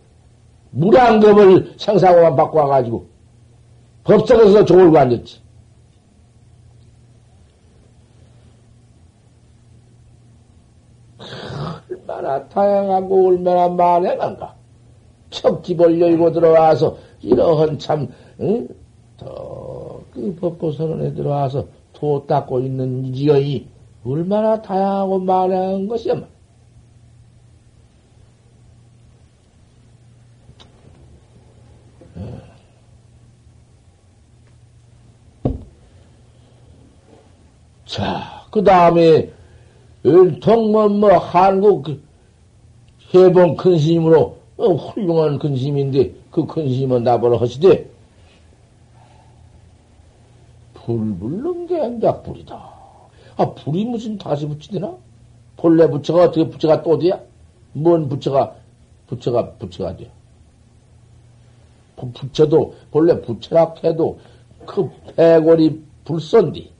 [0.71, 3.05] 무량금을 생사고만 받고 와가지고
[4.03, 5.39] 법석에서 졸고 앉았지.
[11.89, 14.57] 얼마나 다양하고 얼마나 만행한가.
[15.29, 18.07] 척집을 열고 들어와서 이러한 참,
[18.41, 18.67] 응?
[19.17, 23.67] 더그 법고 선언에 들어와서 도 닦고 있는 이 지경이
[24.05, 26.21] 얼마나 다양하고 만행한 것이야.
[37.85, 39.31] 자, 그 다음에,
[40.41, 41.87] 통문, 뭐, 한국
[43.11, 47.89] 그큰 스님으로, 어, 훌륭한 큰 스님인데, 그큰 스님은 나보러 하시되,
[50.87, 52.55] 불불른 게 행작불이다.
[53.35, 54.95] 아, 불이 무슨 다시 붙이되나?
[55.57, 57.19] 본래 부처가 어떻게 부처가 또 돼야?
[57.73, 58.55] 뭔 부처가,
[59.07, 60.09] 부처가, 부처가 돼?
[61.97, 64.17] 부처도, 본래 부처라 해도,
[64.65, 66.71] 그 패골이 불선디.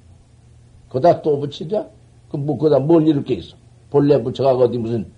[0.89, 1.85] 거다 또 붙이자?
[2.31, 3.57] 그, 뭐, 거다 뭘 이룰 게 있어?
[3.89, 5.11] 본래 부처가 어디 무슨,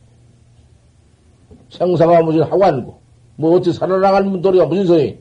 [1.69, 2.97] 생사가 무슨 하관고,
[3.35, 5.17] 뭐 어떻게 살아나가는 문도리가 무슨 소용이?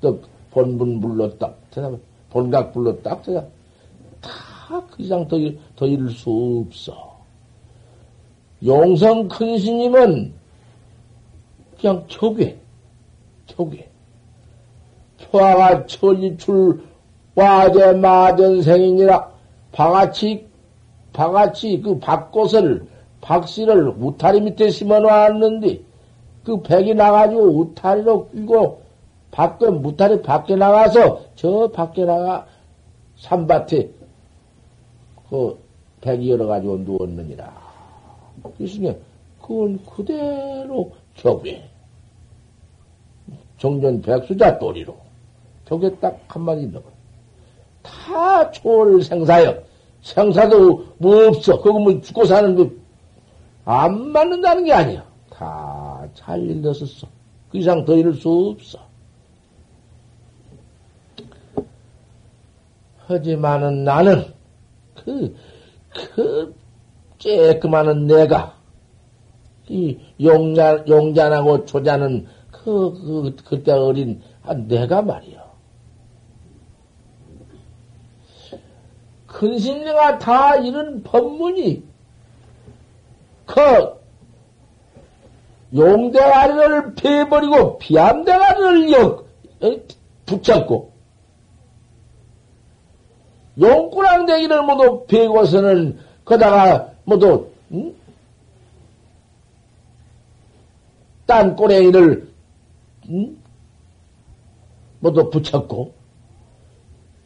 [0.00, 0.20] 또,
[0.52, 1.52] 본분 불렀다.
[1.70, 3.20] 대답 본각 불렀다.
[3.20, 3.48] 대답.
[4.22, 5.36] 다그 이상 더,
[5.76, 7.12] 더 이룰 수 없어.
[8.64, 10.32] 용성 큰 스님은
[11.78, 12.58] 그냥 교괴,
[13.48, 13.88] 교괴.
[15.18, 16.82] 표화가 천리출
[17.34, 19.30] 와제 마전생이니라
[19.72, 20.46] 방아치,
[21.12, 22.86] 방아치 그 박꽃을,
[23.20, 25.80] 박씨를 우타리 밑에 심어 놨는데,
[26.44, 28.81] 그 백이 나가지고 우타리로 끼고,
[29.32, 32.46] 밖에, 무타리 밖에 나가서, 저 밖에 나가,
[33.16, 33.90] 산밭에,
[35.28, 35.58] 그,
[36.00, 37.52] 백이 열어가지고 누웠느니라.
[38.56, 38.98] 그러시면,
[39.40, 41.68] 그건 그대로 격에,
[43.58, 44.96] 정전 백수자 또리로,
[45.64, 46.82] 격에 딱 한마디 넣어.
[47.82, 49.60] 다 초월 생사여.
[50.02, 51.60] 생사도 뭐 없어.
[51.60, 52.70] 그거 뭐 죽고 사는 거,
[53.64, 55.04] 안 맞는다는 게 아니야.
[55.30, 55.82] 다
[56.14, 57.06] 잘 일렀었어.
[57.50, 58.78] 그 이상 더 이룰 수 없어.
[63.12, 64.24] 하지만은 나는
[64.94, 65.36] 그,
[66.14, 66.54] 그,
[67.18, 68.56] 쬐그마한 내가,
[69.68, 75.42] 이 용잔, 용잔하고 조자는 그, 그, 그때 어린, 아, 내가 말이야.
[79.26, 81.82] 근신내가 다 이런 법문이
[83.46, 84.02] 그
[85.74, 89.26] 용대가리를 패버리고 비암대가리를 역,
[90.26, 90.91] 붙잡고,
[93.60, 97.94] 용꾸랑대기를 모두 베고서는, 거다가 모두, 응?
[101.26, 102.28] 딴 꼬랭이를,
[103.10, 103.36] 응?
[105.00, 105.92] 모두 붙였고,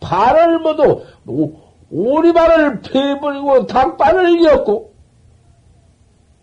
[0.00, 1.04] 발을 모두,
[1.90, 4.92] 오리발을 패버리고 닭발을 이었고,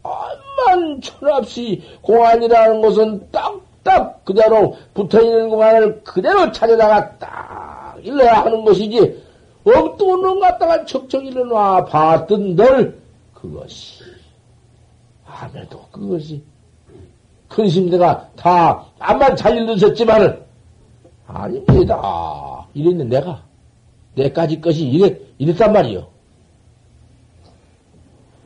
[0.04, 9.24] 암만 철없이 공안이라는 것은 딱딱 그대로 붙어있는 공안을 그대로 찾아다가 딱 일러야 하는 것이지,
[9.66, 13.02] 엉뚱한 갖다가 척척 일어나 봤던들,
[13.34, 14.04] 그것이,
[15.26, 16.44] 아무래도 그것이,
[17.48, 20.42] 큰 심대가 다, 암만 잘 일러졌지만은,
[21.28, 22.68] 아닙니다.
[22.74, 23.44] 이랬는 내가,
[24.16, 26.08] 내까지 것이 이랬, 이랬단 말이요.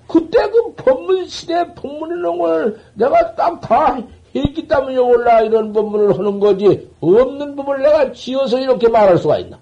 [0.08, 3.98] 그때 그 법문 시대 법문이라는 걸 내가 딱 다
[4.36, 6.90] 했기 때문에 올라 이런 법문을 하는 거지.
[7.02, 9.60] 없는 법을 내가 지어서 이렇게 말할 수가 있나?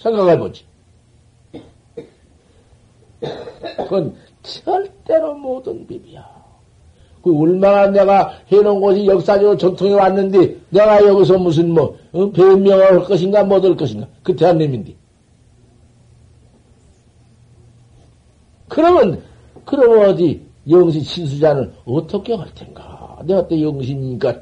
[0.00, 0.64] 생각해보지.
[3.76, 6.40] 그건 절대로 모든 비비야.
[7.22, 12.30] 그 얼마나 내가 해놓은 곳이 역사적으로 전통에 왔는데 내가 여기서 무슨 뭐 어?
[12.30, 14.96] 변명을 할 것인가 못 할 것인가 그 대한민인데
[18.70, 19.20] 그러면,
[19.66, 23.18] 그러면 어디, 영신 신수자는 어떻게 할 텐가?
[23.24, 24.40] 내가 또 영신이니까.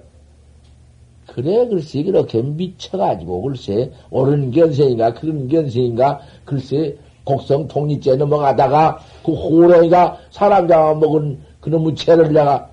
[1.28, 10.18] 그래, 글쎄, 그렇게 미쳐가지고, 글쎄, 옳은 견생인가, 그런 견생인가, 글쎄, 곡성 통리째 넘어가다가, 그 호랭이가
[10.30, 12.70] 사람 잡아먹은 그놈의 죄를 내가,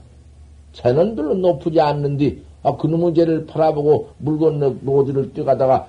[0.71, 5.87] 죄는 별로 높지 않는데, 아, 그놈의 죄를 팔아보고 물건 노지를 뛰어가다가,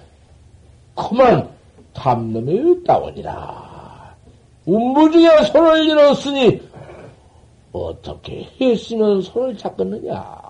[0.94, 1.48] 그만,
[1.94, 4.14] 탐놈이 따원이라.
[4.66, 6.60] 운부 중에 손을 잃었으니
[7.72, 10.45] 어떻게 했으면 손을 잡겠느냐?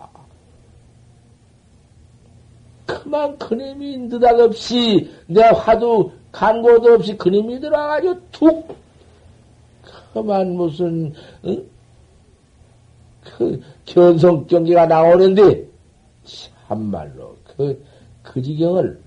[2.87, 8.76] 그만 그놈이 느닷없이 내 화두 간고도 없이 그놈이 들어가지고 툭
[10.12, 11.12] 그만 무슨
[11.45, 11.66] 응?
[13.24, 15.66] 그 견성 경기가 나오는데
[16.68, 17.84] 참말로 그,
[18.22, 19.01] 그 지경을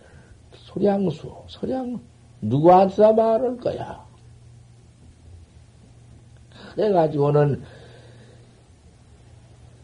[0.53, 1.99] 소량수, 소량
[2.41, 4.05] 누구한테 말할 거야?
[6.73, 7.61] 그래가지고는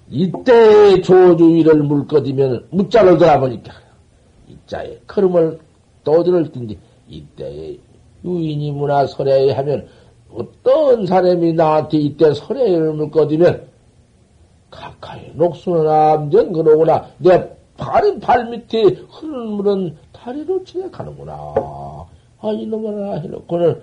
[0.09, 3.84] 이때 조주위를 물거디면 무자를 돌아보니까
[4.65, 5.59] 이자에 걸음을
[6.03, 7.77] 떠들을 낀디 이때에
[8.23, 9.87] 유인이 문화 설야에 하면
[10.33, 13.67] 어떤 사람이 나한테 이때 설야를 물거디면
[14.69, 17.07] 가까이 녹수는 암전 그러구나.
[17.17, 21.33] 내 발이 발 밑에 흐르는 물은 다리로 치게 가는구나.
[21.33, 23.81] 아 이놈을 해놓고는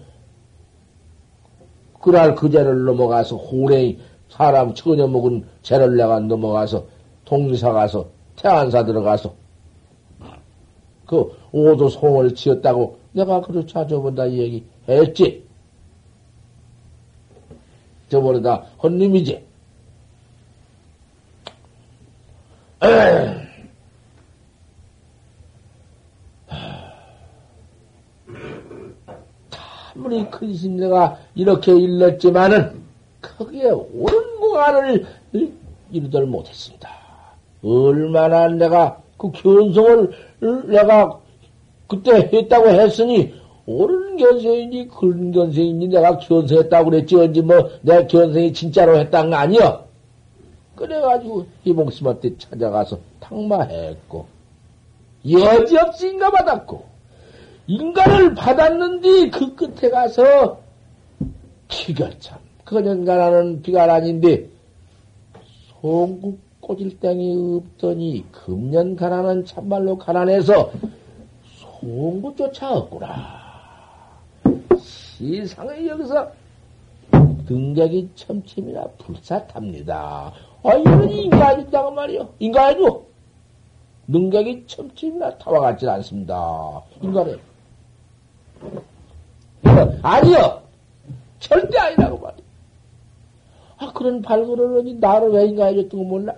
[2.01, 6.85] 그날 그 죄를 넘어가서 호랭이 사람 처녀 먹은 죄를 내가 넘어가서
[7.24, 8.07] 동리사 가서
[8.37, 9.41] 태안사 들어가서
[11.13, 15.45] 그 오도 송을 지었다고 내가 그렇게 찾아본다 이 얘기 했지.
[18.09, 19.45] 저번에 다 헌님이지.
[29.95, 32.81] 아무리 큰 심내가 이렇게 일렀지만은
[33.21, 35.07] 거기에 옳은 공안을
[35.91, 36.89] 이루들 못했습니다.
[37.63, 40.32] 얼마나 내가 그 견성을
[40.66, 41.20] 내가
[41.86, 43.34] 그때 했다고 했으니
[43.66, 47.16] 옳은 견성인지 그런 견성인지 내가 견성했다고 그랬지.
[47.16, 49.86] 언제 뭐내 견성이 진짜로 했다는 거 아니여?
[50.74, 54.26] 그래가지고 이봉스한테 찾아가서 탕마했고
[55.30, 56.84] 여지없이 인가 받았고
[57.68, 60.59] 인간을 받았는데 그 끝에 가서
[61.68, 62.38] 기결참.
[62.64, 64.49] 그년가라는 비가 아닌데
[65.80, 70.71] 송국 꽂을 땡이 없더니 금년 가라는 참말로 가난해서
[71.57, 73.43] 송구 쫓아왔구나.
[74.79, 76.31] 세상에 여기서
[77.47, 80.33] 등격이 첨침이나 불사탑니다.
[80.63, 82.29] 아, 이런 인간이다고 말이요.
[82.39, 83.07] 인간이죠.
[84.07, 86.81] 능격이 첨침이나 타와 같지 않습니다.
[87.03, 87.41] 인간은.
[90.03, 90.63] 아니요!
[91.41, 92.43] 절대 아니라고 말이야.
[93.79, 96.35] 아, 그런 발굴을 나를 왜 인가해줬던 거 몰라?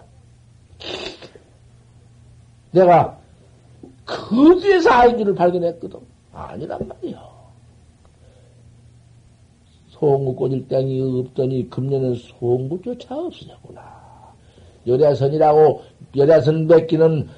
[2.72, 3.18] 내가
[4.04, 6.00] 그 뒤에서 아이들을 발견했거든.
[6.32, 7.34] 아니란 말이야.
[9.88, 14.04] 송구 꽂을 땡이 없더니 금년은 송구조차 없으냐구나.
[14.86, 15.82] 열애선이라고
[16.16, 17.28] 열애선 뱉기는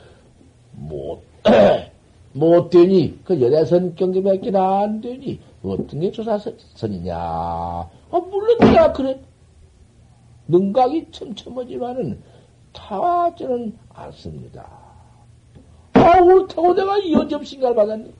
[0.72, 1.22] 못,
[2.32, 7.16] 못 되니, 그 열애선 경계 맺기는 안 되니, 어떤 게 조사선이냐.
[7.16, 9.18] 아, 물론 내가 그래.
[10.48, 12.20] 능각이 첨첨하지만은,
[12.76, 14.68] 타지는 않습니다.
[15.94, 18.14] 아, 옳다고 내가 이연점신가를 받았니?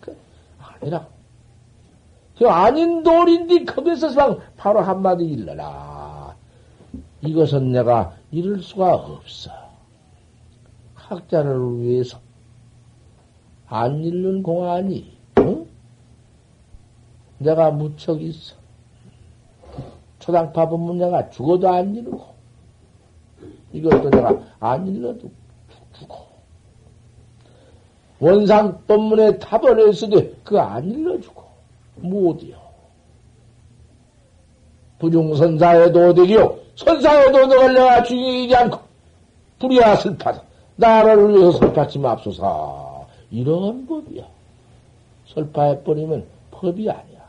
[0.00, 0.16] 그,
[0.58, 1.06] 아니라.
[2.38, 6.36] 그 아닌 돌인데 거기서 바로 한마디 일러라.
[7.22, 9.50] 이것은 내가 이룰 수가 없어.
[10.94, 12.18] 학자를 위해서
[13.66, 15.66] 안 잃는 공안이, 어?
[17.38, 18.54] 내가 무척 있어.
[20.18, 22.39] 초당파 법문 내가 죽어도 안 이루고,
[23.72, 25.30] 이것도 내가 안 일러도
[25.98, 26.16] 죽고,
[28.18, 31.42] 원상 법문에 답을 했으되 그거 안 일러주고,
[31.96, 32.56] 못이요.
[34.98, 36.58] 부중선사에도 되기요.
[36.76, 38.80] 선사에도 너를 내가 죽이지 않고,
[39.58, 40.42] 불이야 슬파다.
[40.76, 43.04] 나를 위해서 설파치 맙소사.
[43.30, 44.24] 이런 법이야.
[45.28, 47.20] 설파해버리면 법이 아니야.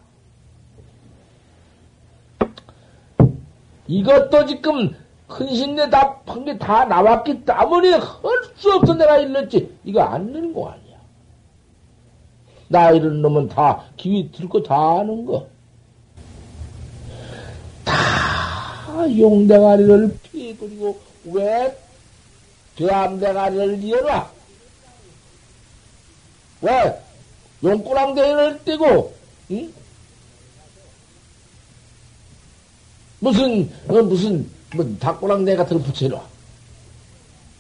[3.88, 4.96] 이것도 지금
[5.36, 9.76] 큰신내 답한 게 다 나왔기 때문에 할 수 없어 내가 일렀지.
[9.84, 10.98] 이거 안 되는 거 아니야.
[12.68, 15.48] 나 이런 놈은 다 기위 들고 다 아는 거.
[17.84, 21.76] 다 용대가리를 피해버리고 왜
[22.76, 24.30] 대암대가리를 이어라?
[26.62, 27.02] 왜?
[27.64, 29.14] 용꾸랑대를 떼고,
[29.52, 29.74] 응?
[33.20, 36.22] 무슨, 어, 무슨, 뭐, 닭꼬랑대 같은 걸 붙여놔.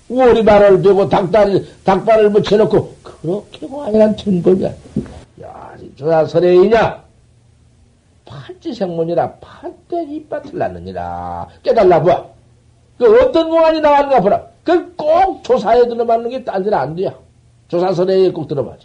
[0.09, 4.70] 오리발을 대고 닭다리, 닭발을 붙여놓고, 그렇게 관이란 천법이야.
[5.41, 7.03] 야, 저야 설레이냐?
[8.26, 11.47] 팔찌생문이라 팔대 이밭을 낳느니라.
[11.64, 12.26] 깨달라 봐.
[12.97, 14.41] 그 어떤 공안이 나왔는가 보라.
[14.64, 17.12] 그 꼭 조사에 들어맞는 게딴 데는 안 돼요.
[17.68, 18.80] 조사설에 꼭 들어맞아.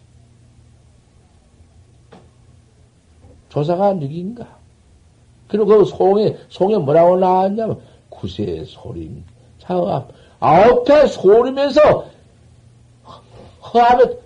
[3.50, 4.46] 조사가 누구인가?
[5.48, 7.78] 그리고 그 송에, 송에 뭐라고 나왔냐면,
[8.16, 9.24] 구세 소림,
[9.58, 10.10] 차압,
[10.40, 12.06] 아홉 배 소림에서,
[13.74, 14.18] 허압에,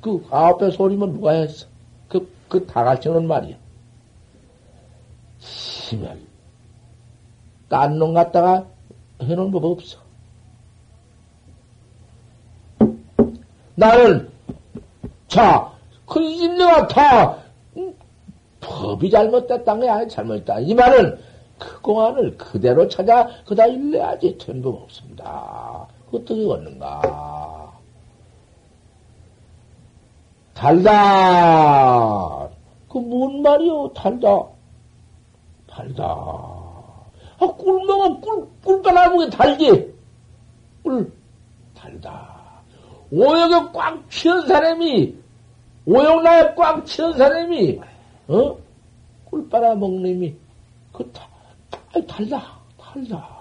[0.00, 1.66] 그 아홉 배 소림은 누가 했어?
[2.08, 3.56] 그, 그 다 같이는 말이야.
[5.38, 6.20] 심면,
[7.68, 8.66] 딴놈 갖다가
[9.22, 9.98] 해놓은 법 없어.
[13.74, 14.28] 나는,
[15.28, 15.72] 자,
[16.06, 17.36] 큰집 내가 다,
[17.76, 17.94] 음,
[18.60, 20.60] 법이 잘못됐다는 게 아니 잘못됐다.
[20.60, 21.18] 이 말은
[21.60, 25.86] 그 공안을 그대로 찾아 그다 일러야지 된법 없습니다.
[26.10, 27.72] 어떻게 얻는가?
[30.54, 32.48] 달다.
[32.88, 33.92] 그 뭔 말이요?
[33.94, 34.26] 달다.
[35.68, 36.04] 달다.
[36.04, 39.94] 아, 꿀먹은 꿀, 꿀까나무게 달지.
[40.82, 41.10] 꿀,
[41.74, 42.40] 달다.
[43.12, 45.14] 오역에 꽉 치는 사람이,
[45.86, 47.80] 오역나에 꽉 치는 사람이,
[48.28, 48.56] 어?
[49.24, 50.34] 꿀 빨아 먹는 놈이,
[50.92, 51.26] 그, 다,
[51.92, 53.40] 아 달다, 달다.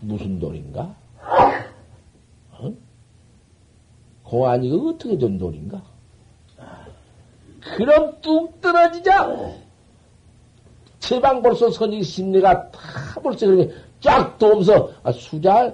[0.00, 0.94] 무슨 돈인가?
[2.52, 2.72] 어?
[4.22, 5.82] 고안이 가 어떻게 된 돈인가?
[7.60, 9.56] 그럼 뚝 떨어지자!
[11.00, 12.80] 제방 벌써 선익 심리가 다
[13.22, 15.72] 벌써 그렇게 쫙 도면서, 아, 수자,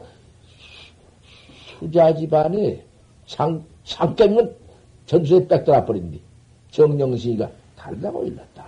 [1.79, 2.85] 수자 집안에
[3.27, 4.55] 장, 장깨면
[5.07, 6.23] 전수에 빽 돌아 버린디.
[6.71, 8.63] 정령시가 달다고 일렀다.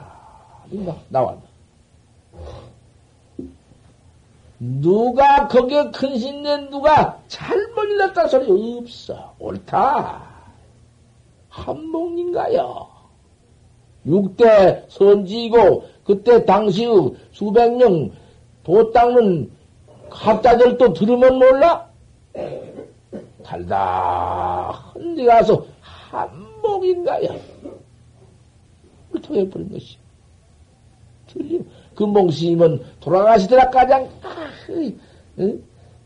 [1.08, 1.42] 나왔나?
[4.58, 9.34] 누가 거기에 큰신낸 누가 잘못 일렀다 소리 없어.
[9.38, 10.22] 옳다.
[11.48, 12.88] 한몽인가요?
[14.06, 18.10] 6대 선지이고 그때 당시의 수백 명
[18.64, 19.50] 도 닦는
[20.10, 21.86] 학자들도 들으면 몰라?
[23.44, 24.70] 달다.
[24.94, 27.28] 헌데 가서 한몽인가요?
[29.22, 29.98] 통해 버린 것이.
[31.28, 31.68] 틀림.
[31.94, 34.08] 금봉스님은 돌아가시더라 가장
[35.38, 35.62] 응?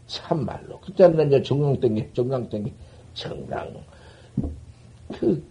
[0.06, 2.72] 참말로 그때는 이제 정강 땡기
[3.14, 3.68] 정강
[5.18, 5.42] 그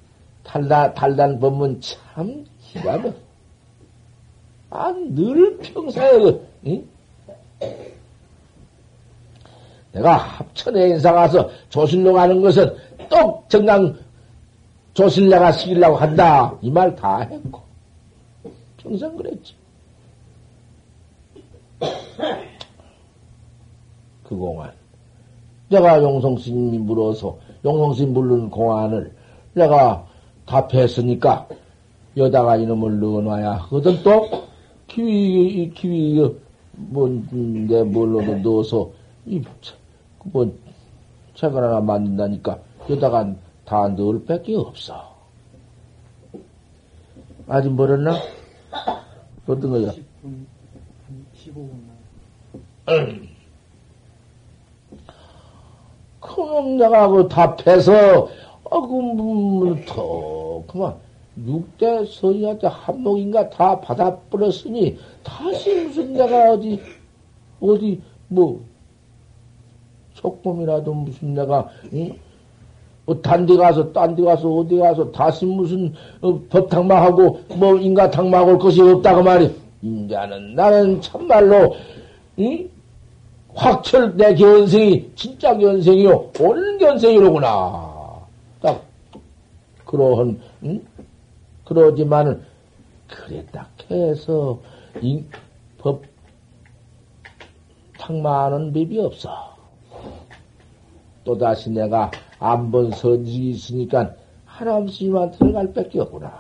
[0.44, 3.14] 달다 달단 법문 참 기가 막.
[4.70, 6.88] 아늘 평소에 그, 응?
[9.94, 12.76] 내가 합천에 인사 가서 조실로 가는 것은
[13.10, 13.98] 또 정강
[14.94, 17.62] 조실내가 시키려고 한다 이 말 다 했고
[18.78, 19.54] 평생 그랬지.
[24.24, 24.72] 그 공안.
[25.70, 29.14] 내가 용성스님이 물어서 용성스님 물른 공안을
[29.54, 30.06] 내가
[30.46, 31.48] 답했으니까
[32.16, 34.28] 여다가 이놈을 넣어놔야 하거든 또
[34.88, 36.36] 키위 키위
[36.74, 38.92] 뭔내 뭘로 넣어서
[39.26, 40.52] 이뭐
[41.36, 42.60] 책을 하나 만든다니까
[42.90, 43.34] 여다가
[43.66, 45.16] 다 넣을 밖에 없어.
[47.48, 48.16] 아직 멀었나?
[49.46, 49.92] 어떤 거야?
[52.88, 53.28] 15분.
[56.20, 58.30] 그놈 내가 그 답해서,
[58.70, 60.96] 아, 그, 뭐, 더, 그만,
[61.46, 66.82] 육대 서희한테 한몫인가 다 받아버렸으니, 다시 무슨 내가 어디,
[67.62, 68.62] 어디, 뭐,
[70.16, 72.18] 조금이라도 무슨 내가, 응?
[73.06, 78.48] 어, 단데 가서, 딴 데 가서, 어디 가서, 다시 무슨, 어, 법탕만 하고, 뭐, 인가탕만
[78.48, 79.54] 할 것이 없다고 말이.
[79.82, 81.76] 인자는, 나는 참말로,
[82.40, 82.70] 응?
[83.58, 86.32] 확철 내 견생이, 진짜 견생이요.
[86.40, 88.22] 옳은 견생이로구나.
[88.62, 88.84] 딱,
[89.84, 90.86] 그러한, 응?
[91.66, 92.44] 그러지만은,
[93.08, 94.60] 그래, 딱 해서,
[95.02, 95.28] 인,
[95.80, 96.04] 법,
[97.98, 99.58] 탕마하는 법이 없어.
[101.24, 104.14] 또 다시 내가 안번 선직이 있으니까
[104.46, 106.32] 하람 스님한테를 갈 밖에 없구나.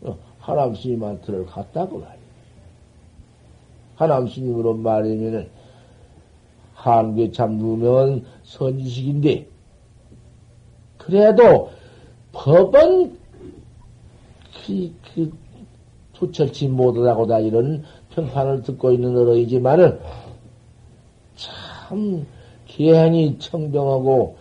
[0.00, 2.24] 어, 하람 스님한테를 갔다고 말이야.
[3.96, 5.48] 하람 스님으로 말하면은
[6.90, 9.46] 한국에 참 유명한 선지식인데
[10.98, 11.70] 그래도
[12.32, 13.18] 법은
[14.66, 15.32] 그, 그,
[16.14, 19.98] 투철치 못하다고 다 이런 평판을 듣고 있는 어러이지만은
[21.36, 22.26] 참
[22.66, 24.36] 기행이 청정하고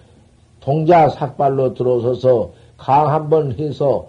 [0.60, 4.08] 동자 삭발로 들어서서 강 한 번 해서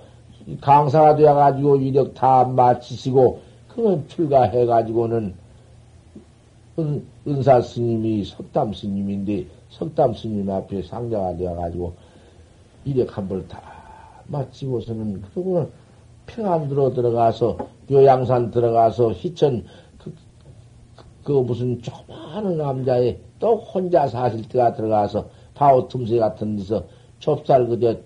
[0.60, 5.34] 강사가 되어가지고 위력 다 마치시고 그건 출가해가지고는
[6.78, 11.94] 은, 은사 스님이 석담 스님인데 석담 스님 앞에 상자가 되어가지고
[12.84, 13.62] 위력 한번다
[14.26, 15.70] 마치고서는 그러고는
[16.26, 17.56] 평안들어 들어가서
[17.88, 19.64] 묘양산 들어가서 희천
[19.98, 20.12] 그,
[20.96, 26.84] 그, 그 무슨 조그마한 남자의 또 혼자 사실 때가 들어가서 바오 틈새 같은 데서
[27.20, 27.96] 좁쌀 그저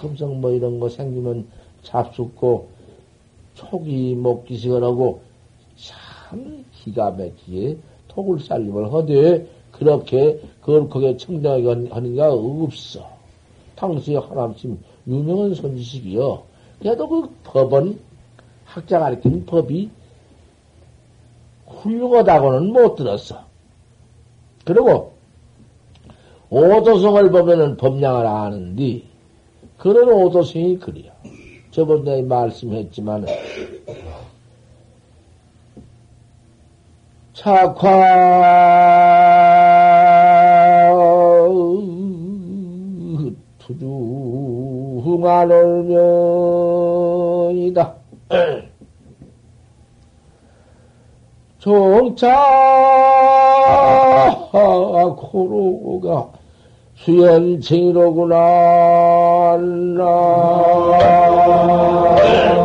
[0.00, 1.46] 금성 뭐 이런 거 생기면
[1.82, 2.68] 잡숫고
[3.54, 5.20] 초기 먹기식을 하고
[5.76, 7.76] 참 기가 막히게
[8.16, 13.06] 토굴 살림을 하되 그렇게 거기에 청정하게 하는 게 없어.
[13.76, 16.42] 당시에 하나님 유명한 선지식이요.
[16.80, 18.00] 그래도 그 법은
[18.64, 19.90] 학자가 가르친 법이
[21.66, 23.44] 훌륭하다고는 못 들었어.
[24.64, 25.12] 그리고
[26.48, 29.02] 오도성을 보면은 법량을 아는데
[29.76, 31.12] 그런 오도성이 그래요.
[31.70, 33.26] 저번에 말씀했지만
[37.46, 37.86] 착화
[43.58, 45.52] 투주흥한
[47.52, 47.94] 얼면이다.
[51.60, 52.26] 정차
[55.16, 56.30] 고로가
[56.96, 58.36] 수연칭이로구나.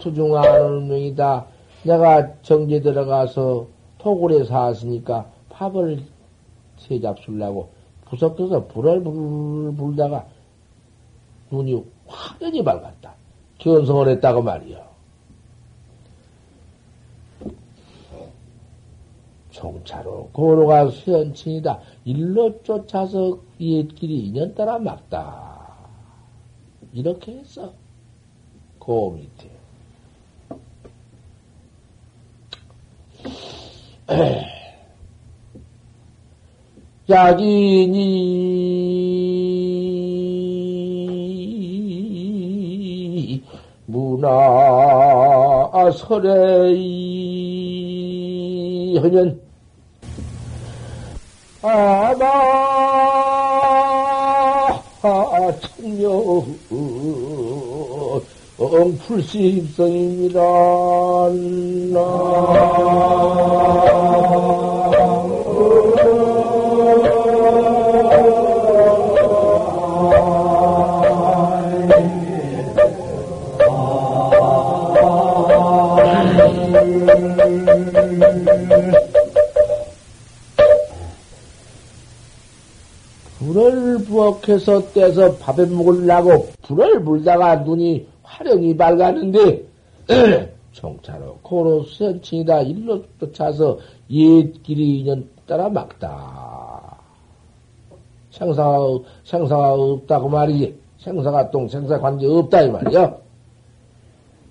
[0.00, 1.46] 투중하는 명이다.
[1.84, 3.66] 내가 정제 들어가서
[3.98, 6.02] 토굴에 사왔으니까 밥을
[6.78, 7.68] 세 잡술라고
[8.06, 10.26] 부석해서 불을 불, 불다가
[11.50, 13.14] 눈이 확연히 밝았다.
[13.58, 14.90] 견성을 했다고 말이요.
[19.50, 21.80] 종차로 고로가 수연층이다.
[22.04, 25.76] 일로 쫓아서 옛길이 인연 따라 막다.
[26.92, 27.72] 이렇게 했어.
[28.78, 29.59] 고 밑에.
[37.08, 38.20] 야기니.
[43.86, 44.28] 문화
[45.92, 46.76] 설의
[48.96, 49.40] 현연
[51.62, 52.30] 아마
[55.60, 56.08] 청려
[58.60, 60.40] 엉풀심성입니다.
[83.38, 88.09] 불을 부엌에서 떼서 밥에 먹으려고 불을 불다가 눈이
[88.40, 89.62] 화령이 밝았는데
[90.72, 93.78] 정차로 고로 수연칭이다 일로 쫓아서
[94.10, 96.98] 옛 길이 인연 따라 막다.
[98.30, 98.78] 생사가,
[99.24, 100.78] 생사가 없다고 말이지.
[100.98, 103.16] 생사가 똥, 생사 관계 없다, 이 말이야.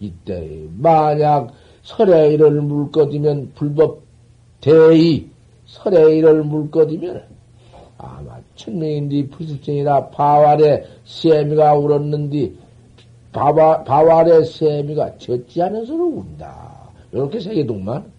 [0.01, 4.01] 이때, 만약 설의 일을 물거지면 불법
[4.59, 5.27] 대의,
[5.65, 7.23] 설의를 물거디면
[7.97, 12.57] 아마 천명인디 불습생이나 바왈의 세미가 울었는디
[13.31, 16.89] 바와, 바왈의 세미가 젖지 않은 소로 운다.
[17.11, 18.11] 이렇게 세계동만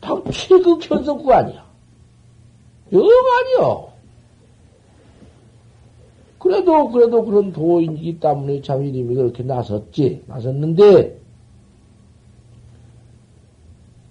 [0.00, 1.64] 바로 최극 현성구 아니야.
[2.92, 3.88] 영 아니요.
[6.38, 10.22] 그래도, 그래도 그런 도인이기 때문에 참 이름이 그렇게 나섰지.
[10.26, 11.18] 나섰는데,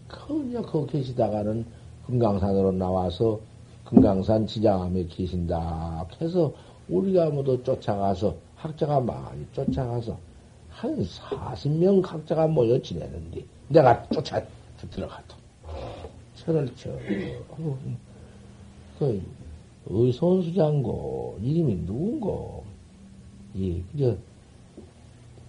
[0.08, 1.66] 그냥 거기 계시다가는
[2.06, 3.40] 금강산으로 나와서
[3.86, 6.52] 금강산 지장암에 계신다 해서
[6.90, 10.18] 우리가 모두 쫓아가서 학자가 많이 쫓아가서
[10.70, 14.44] 한 40명 학자가 모여 지내는데 내가 쫓아
[14.92, 15.38] 들어가도
[16.48, 16.54] 저,
[17.50, 17.78] 어,
[18.98, 19.22] 그,
[19.86, 22.64] 의손수장고, 이름이 누군고,
[23.60, 24.16] 예, 그저,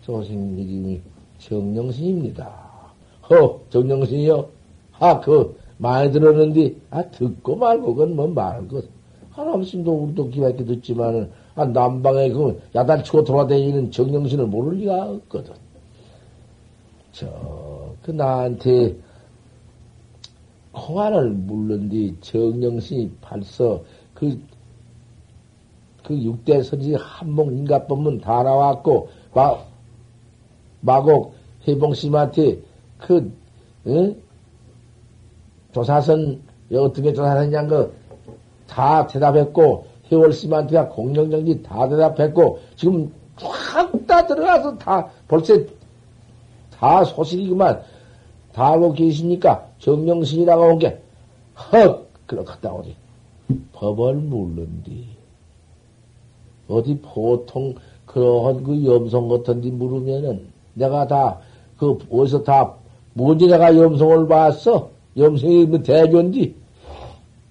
[0.03, 1.01] 조생 이름이
[1.39, 2.51] 정령신입니다.
[3.31, 4.49] 허, 정령신이요?
[4.99, 8.85] 아, 그, 많이 들었는데, 아, 듣고 말고, 그건 뭐 말할 것.
[9.31, 15.53] 하나님도 우리도 기막히 듣지만은, 아, 남방에 그 야단치고 돌아다니는 정령신을 모를 리가 없거든.
[17.11, 17.27] 저,
[18.01, 18.97] 그 나한테
[20.73, 23.83] 홍안을 물는뒤 정령신이 발서
[24.15, 24.41] 그,
[26.05, 29.57] 그 육대 선지 한목 인가법문 다 나왔고, 마,
[30.81, 31.35] 마곡
[31.67, 32.61] 해봉심한테
[32.99, 33.33] 그,
[33.89, 34.15] 응?
[35.73, 36.41] 조사선,
[36.73, 45.55] 어떻게 조사선이란 거다 대답했고, 해월심한테가 공룡정지 다 대답했고, 지금 확다 들어가서 다, 벌써
[46.71, 47.81] 다 소식이구만.
[48.53, 51.01] 다 하고 계시니까 정명신이라고 온 게,
[51.73, 52.09] 헉!
[52.27, 52.97] 그렇겠다, 어디.
[53.73, 55.07] 법을 물는디.
[56.69, 61.39] 어디 보통 그러한 그 염성 같은 데 물으면은 내가 다,
[61.79, 62.75] 그, 어디서 다,
[63.15, 64.91] 뭔지 내가 염성을 봤어?
[65.17, 66.55] 염성이 뭐 대변디?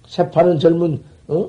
[0.06, 1.48] 새파는 젊은, 어?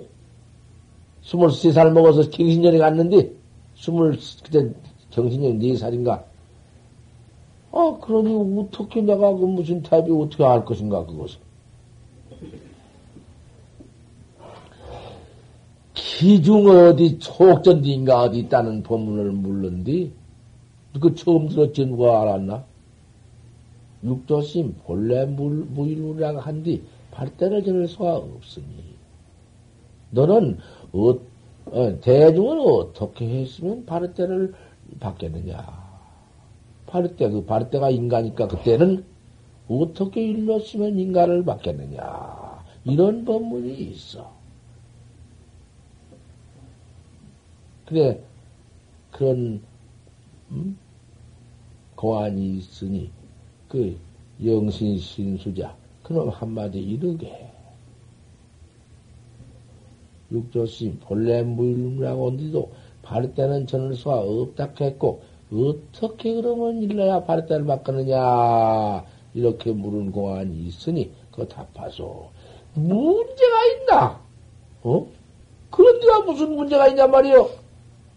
[1.29, 3.31] 스물세 살 먹어서 경신년에 갔는데,
[3.75, 4.67] 스물, 그때
[5.11, 6.25] 경신년 네 살인가?
[7.71, 11.37] 아, 그러니 어떻게 내가 그 무슨 타입이 어떻게 알 것인가, 그것을.
[15.93, 20.11] 기중 어디 초옥전디인가 어디 있다는 법문을 물는디,
[20.99, 22.65] 그 처음 들었지 누가 알았나?
[24.03, 28.65] 육조심 본래 물, 무일무라고 한뒤 발대를 저럴 수가 없으니.
[30.11, 30.57] 너는,
[30.93, 31.19] 어,
[31.65, 34.53] 어, 대중은 어떻게 했으면 발대를
[34.99, 35.89] 받겠느냐?
[36.87, 39.05] 바르때, 그 바르때가 인간이니까 그때는
[39.67, 42.63] 어떻게 일렀으면 인간을 받겠느냐.
[42.85, 44.33] 이런 법문이 있어.
[47.85, 48.19] 그래,
[49.11, 49.61] 그런,
[50.51, 50.77] 음?
[51.95, 53.11] 고안이 있으니,
[53.67, 53.95] 그
[54.43, 57.51] 영신 신수자, 그놈 한마디 이르게.
[60.31, 62.71] 육조심, 본래 무일무라고 온디도
[63.01, 65.21] 바르때는 전할 수가 없다 했고,
[65.51, 69.03] 어떻게 그러면 일러야 발달을 바꾸느냐
[69.33, 72.29] 이렇게 물은 공안이 있으니 그거 답하소.
[72.75, 74.21] 문제가 있나?
[74.83, 75.07] 어?
[75.71, 77.49] 그런 데가 무슨 문제가 있냐 말이요?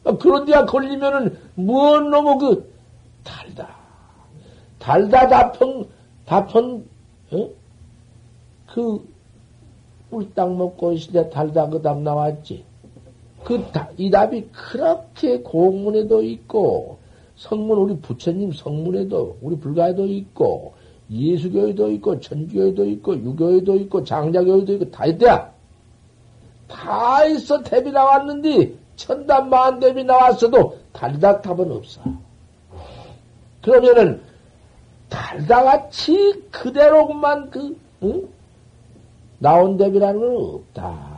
[0.05, 2.73] 아, 그런 데가 걸리면은, 뭔 놈의 그,
[3.25, 3.77] 달다.
[4.79, 5.87] 달다 다펑,
[6.27, 6.85] 다펑,
[7.31, 7.49] 어?
[8.67, 9.12] 그,
[10.13, 12.65] 꿀딱 먹고 때 달다 그 답 나왔지.
[13.45, 13.65] 그,
[13.97, 16.99] 이 답이 그렇게 공문에도 있고,
[17.37, 20.75] 성문 우리 부처님 성문에도 우리 불가에도 있고
[21.11, 25.53] 예수교에도 있고 천주교에도 있고 유교에도 있고 장자교에도 있고 다 있대야.
[26.69, 32.01] 다 있어 대비 나왔는데 천단 만 대비 나왔어도 달다 답은 없어.
[33.61, 34.21] 그러면은
[35.09, 38.29] 달다같이 그대로만 그 응?
[39.43, 41.13] 나온 대비라는 건 없다.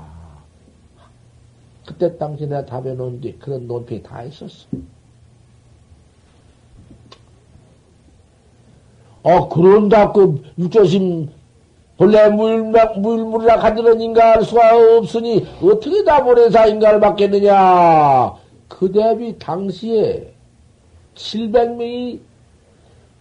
[1.87, 4.67] 그때 당시 내가 답해 놓은 뒤 그런 논평이 다 있었어.
[9.23, 11.29] 어, 그런다, 그, 육조심,
[11.99, 18.37] 본래 물물, 물물이라 가지는 인간할 수가 없으니, 어떻게 다 보내사 인간을 받겠느냐?
[18.69, 20.33] 그 대비 당시에
[21.15, 22.21] 700명이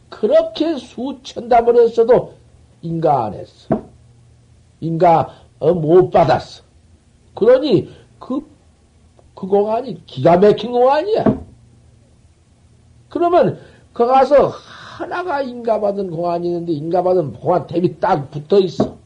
[0.10, 2.34] 그렇게 수천 답을 했어도
[2.82, 3.93] 인가 안 했어.
[4.84, 5.30] 인가
[5.60, 6.64] 어, 못 받았어.
[7.34, 8.42] 그러니 그,
[9.34, 11.42] 그 공안이 기가 막힌 공안이야.
[13.10, 13.60] 그러면
[13.94, 14.48] 거 가서
[14.98, 18.98] 하나가 인가받은 공안이 있는데 인가받은 공안 대비 딱 붙어 있어.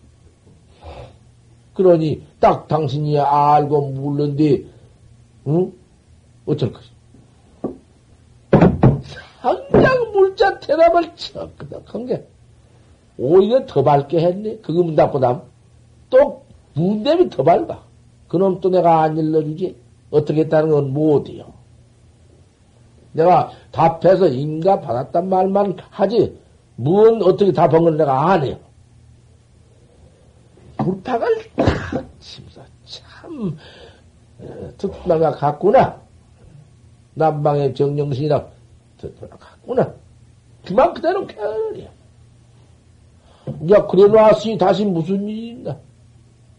[1.74, 4.64] 그러니 딱 당신이 알고 물는데,
[5.48, 5.72] 응?
[6.48, 6.90] 어쩔 것이.
[9.42, 12.28] 상장 물자 대답을 척그덕한 게.
[13.18, 14.58] 오히려 더 밝게 했네.
[14.58, 15.44] 그거 문답보다
[16.10, 16.44] 또
[16.74, 17.84] 문답이 더 밝아.
[18.28, 19.76] 그놈 또 내가 안 일러주지.
[20.12, 21.54] 어떻게 했다는 건 못해요.
[23.12, 26.38] 내가 답해서 인가 받았단 말만 하지.
[26.76, 28.58] 무언 어떻게 답한 건 내가 안 해요.
[30.78, 33.58] 불팍을 탁 치면서 참
[34.40, 36.00] 어, 특수나가 갔구나.
[37.16, 38.46] 남방의 정령신이라
[38.98, 39.92] 특수나가 갔구나.
[40.66, 41.84] 그만 그대로 켜버려.
[43.72, 45.78] 야, 그래 놨으니 다시 무슨 있나?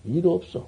[0.08, 0.66] 일 없어.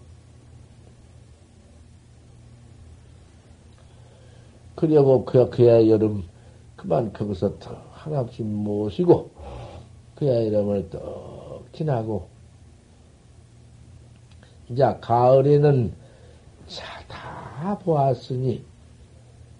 [4.74, 6.24] 그려고 그야 그야 여름
[6.76, 9.30] 그만 거기서 더 하나씩 모시고
[10.14, 12.28] 그야 여름을 떡 지나고
[14.70, 15.93] 이제 가을에는
[16.66, 17.01] 자
[17.61, 18.64] 다 보았으니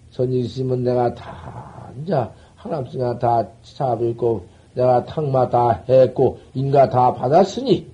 [0.09, 2.15] 선지심은 내가 다 이제
[2.55, 7.87] 하나씩이나 다 잡고 내가 탕마 다 했고 인가 다 받았으니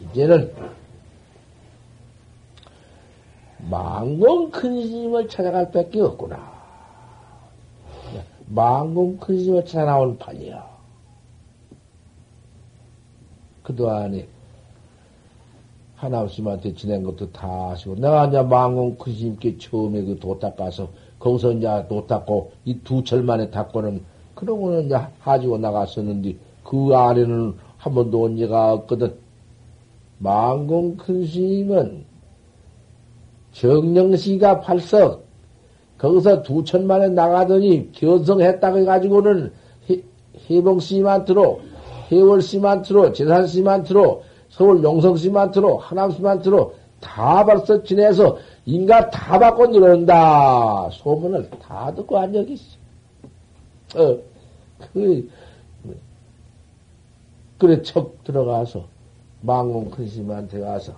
[0.00, 0.52] 이제는
[3.70, 6.58] 망공 큰 스님을 찾아갈 밖에 없구나.
[8.46, 10.66] 망공 큰 스님을 찾아 나온 판이야.
[13.62, 14.26] 그동안에
[15.96, 20.88] 하나님한테 지낸 것도 다 하시고, 내가 이제 망공 큰 스님께 처음에 그도 닦아서,
[21.18, 24.04] 거기서 이제 도 닦고, 이 두 철 만에 닦고는,
[24.36, 29.18] 그러고는 이제 하지고 나갔었는데, 그 안에는 한 번도 온 예가 없거든.
[30.18, 32.04] 망공 큰 스님은
[33.52, 35.24] 정령시가 팔석,
[35.98, 39.52] 거기서 두 천만에 나가더니 견성했다고 해가지고는
[40.48, 41.60] 해봉시만트로,
[42.10, 50.88] 해월시만트로, 재산시만트로, 서울 용성시만트로, 하남시만트로 다 벌써 지내서 인가 다 받고 늘어온다.
[50.90, 52.64] 소문을 다 듣고 앉아 계시
[53.96, 54.18] 어,
[54.92, 55.28] 그,
[57.58, 58.84] 그래, 척 들어가서,
[59.40, 60.96] 망공 큰 스님한테 가서,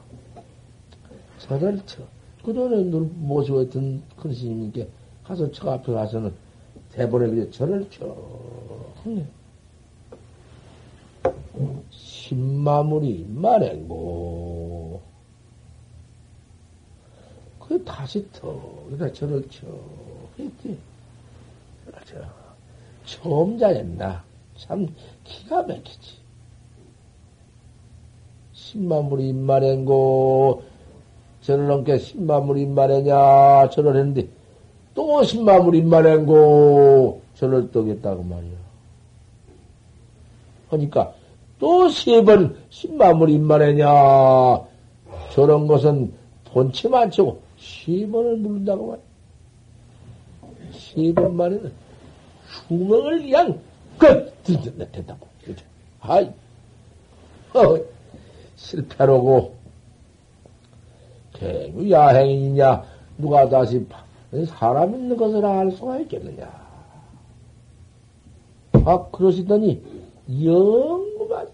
[1.39, 2.03] 저를 쳐.
[2.45, 4.89] 그전에 늘 모시고 있던 큰 스님께
[5.25, 6.33] 가서 저 앞에 가서는
[6.93, 9.27] 대본에 절을 쭉 하네.
[11.91, 15.03] 신마물이 만행고.
[17.61, 19.67] 그 다시 턱에다 절을 쳐
[20.39, 20.79] 했지.
[23.05, 24.25] 처음 잘했나.
[24.57, 24.89] 참
[25.25, 26.20] 기가 막히지.
[28.71, 30.63] 신마물이 만행고.
[31.43, 34.29] 저를 넘게 십만물 인말했냐 저를 했는데
[34.95, 38.53] 또 십만물 인말했고 저를 떠겠다고 말이야.
[40.69, 41.15] 그러니까
[41.59, 43.87] 또 세 번 십만물 인말했냐
[45.33, 46.13] 저런 것은
[46.53, 49.05] 본체만 치고 세 번을 물른다고 말이야.
[50.73, 51.73] 세 번 만에는
[52.69, 53.59] 수명을 그냥
[53.97, 54.43] 끝!
[54.93, 55.27] 된다고.
[55.45, 55.65] 그죠?
[56.01, 56.29] 아이,
[57.55, 57.79] 어,
[58.61, 59.55] 실패로고,
[61.41, 62.85] 행위 야행이냐,
[63.19, 63.85] 누가 다시
[64.47, 66.49] 사람 있는 것을 알 수가 있겠느냐.
[68.85, 69.83] 아, 그러시더니,
[70.45, 71.49] 영구만.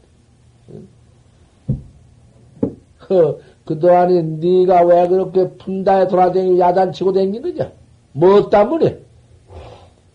[2.99, 7.71] 그, 그동안에 네가 왜 그렇게 분다에 돌아다니고 야단치고 댕기느냐?
[8.13, 8.99] 뭐 때문에?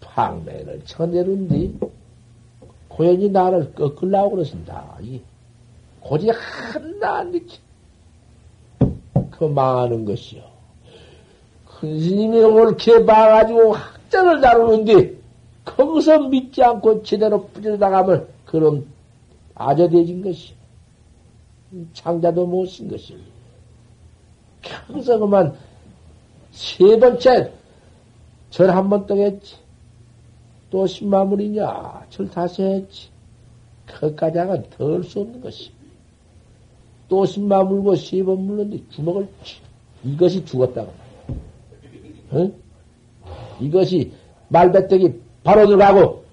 [0.01, 1.79] 방매를 쳐내는디
[2.89, 4.97] 고연히 나를 꺾으려고 그러신다.
[5.01, 5.21] 이
[6.01, 7.59] 고지 하나 안 느끼.
[9.31, 10.43] 그 망하는 것이요.
[11.65, 15.15] 큰 스님이 옳게 봐가지고 학자를 다루는데,
[15.65, 18.85] 거기서 믿지 않고 제대로 뿌려나가면, 그럼
[19.55, 20.55] 아저대진 것이요.
[21.93, 23.17] 창자도 못 쓴 것이요.
[24.61, 25.55] 평소 그만,
[26.51, 27.51] 세 번째,
[28.49, 29.55] 절 한번 떠겠지.
[30.69, 33.09] 또 십마물이냐, 절 다시 했지.
[33.85, 35.80] 그까지 하면 덜수 없는 것이요.
[37.11, 39.27] 또 신마 물고 씹어 물는데 주먹을
[40.01, 40.93] 이것이 죽었다고.
[42.31, 42.51] 어?
[43.59, 44.13] 이것이
[44.47, 46.23] 말배떡이 바로 들어가고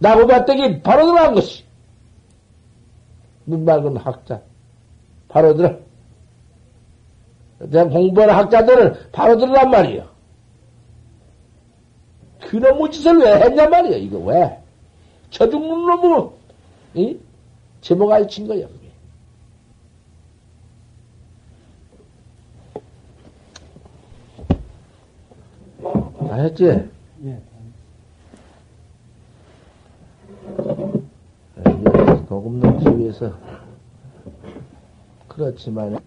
[0.00, 1.62] 나무 배떡이 바로 들어간 것이.
[3.44, 4.42] 문맑은 학자
[5.28, 5.78] 바로 들어.
[7.60, 10.10] 내가 공부하는 학자들은 바로 들어란 말이야.
[12.40, 14.58] 그놈의 짓을 왜 했냔 말이야, 이거 왜?
[15.30, 16.30] 저 죽는 놈은,
[16.94, 17.16] 이?
[17.80, 18.66] 제목 알 친 거야.
[26.36, 26.64] 다 했지?
[26.66, 27.40] 예.
[32.28, 33.32] 도금 넣기 위해서
[35.28, 35.98] 그렇지만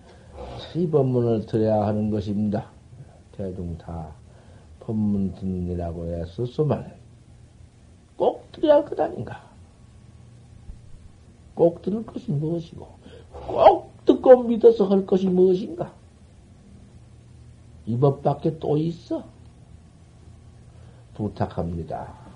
[0.75, 2.67] 이 법문을 들어야 하는 것입니다.
[3.31, 4.11] 대중 다
[4.81, 6.93] 법문 듣느라고 해서 수만
[8.15, 9.49] 꼭 들어야 할 것 아닌가?
[11.55, 12.87] 꼭 들을 것이 무엇이고,
[13.47, 15.91] 꼭 듣고 믿어서 할 것이 무엇인가?
[17.87, 19.38] 이 법밖에 또 있어?
[21.19, 22.28] 부탁합니다.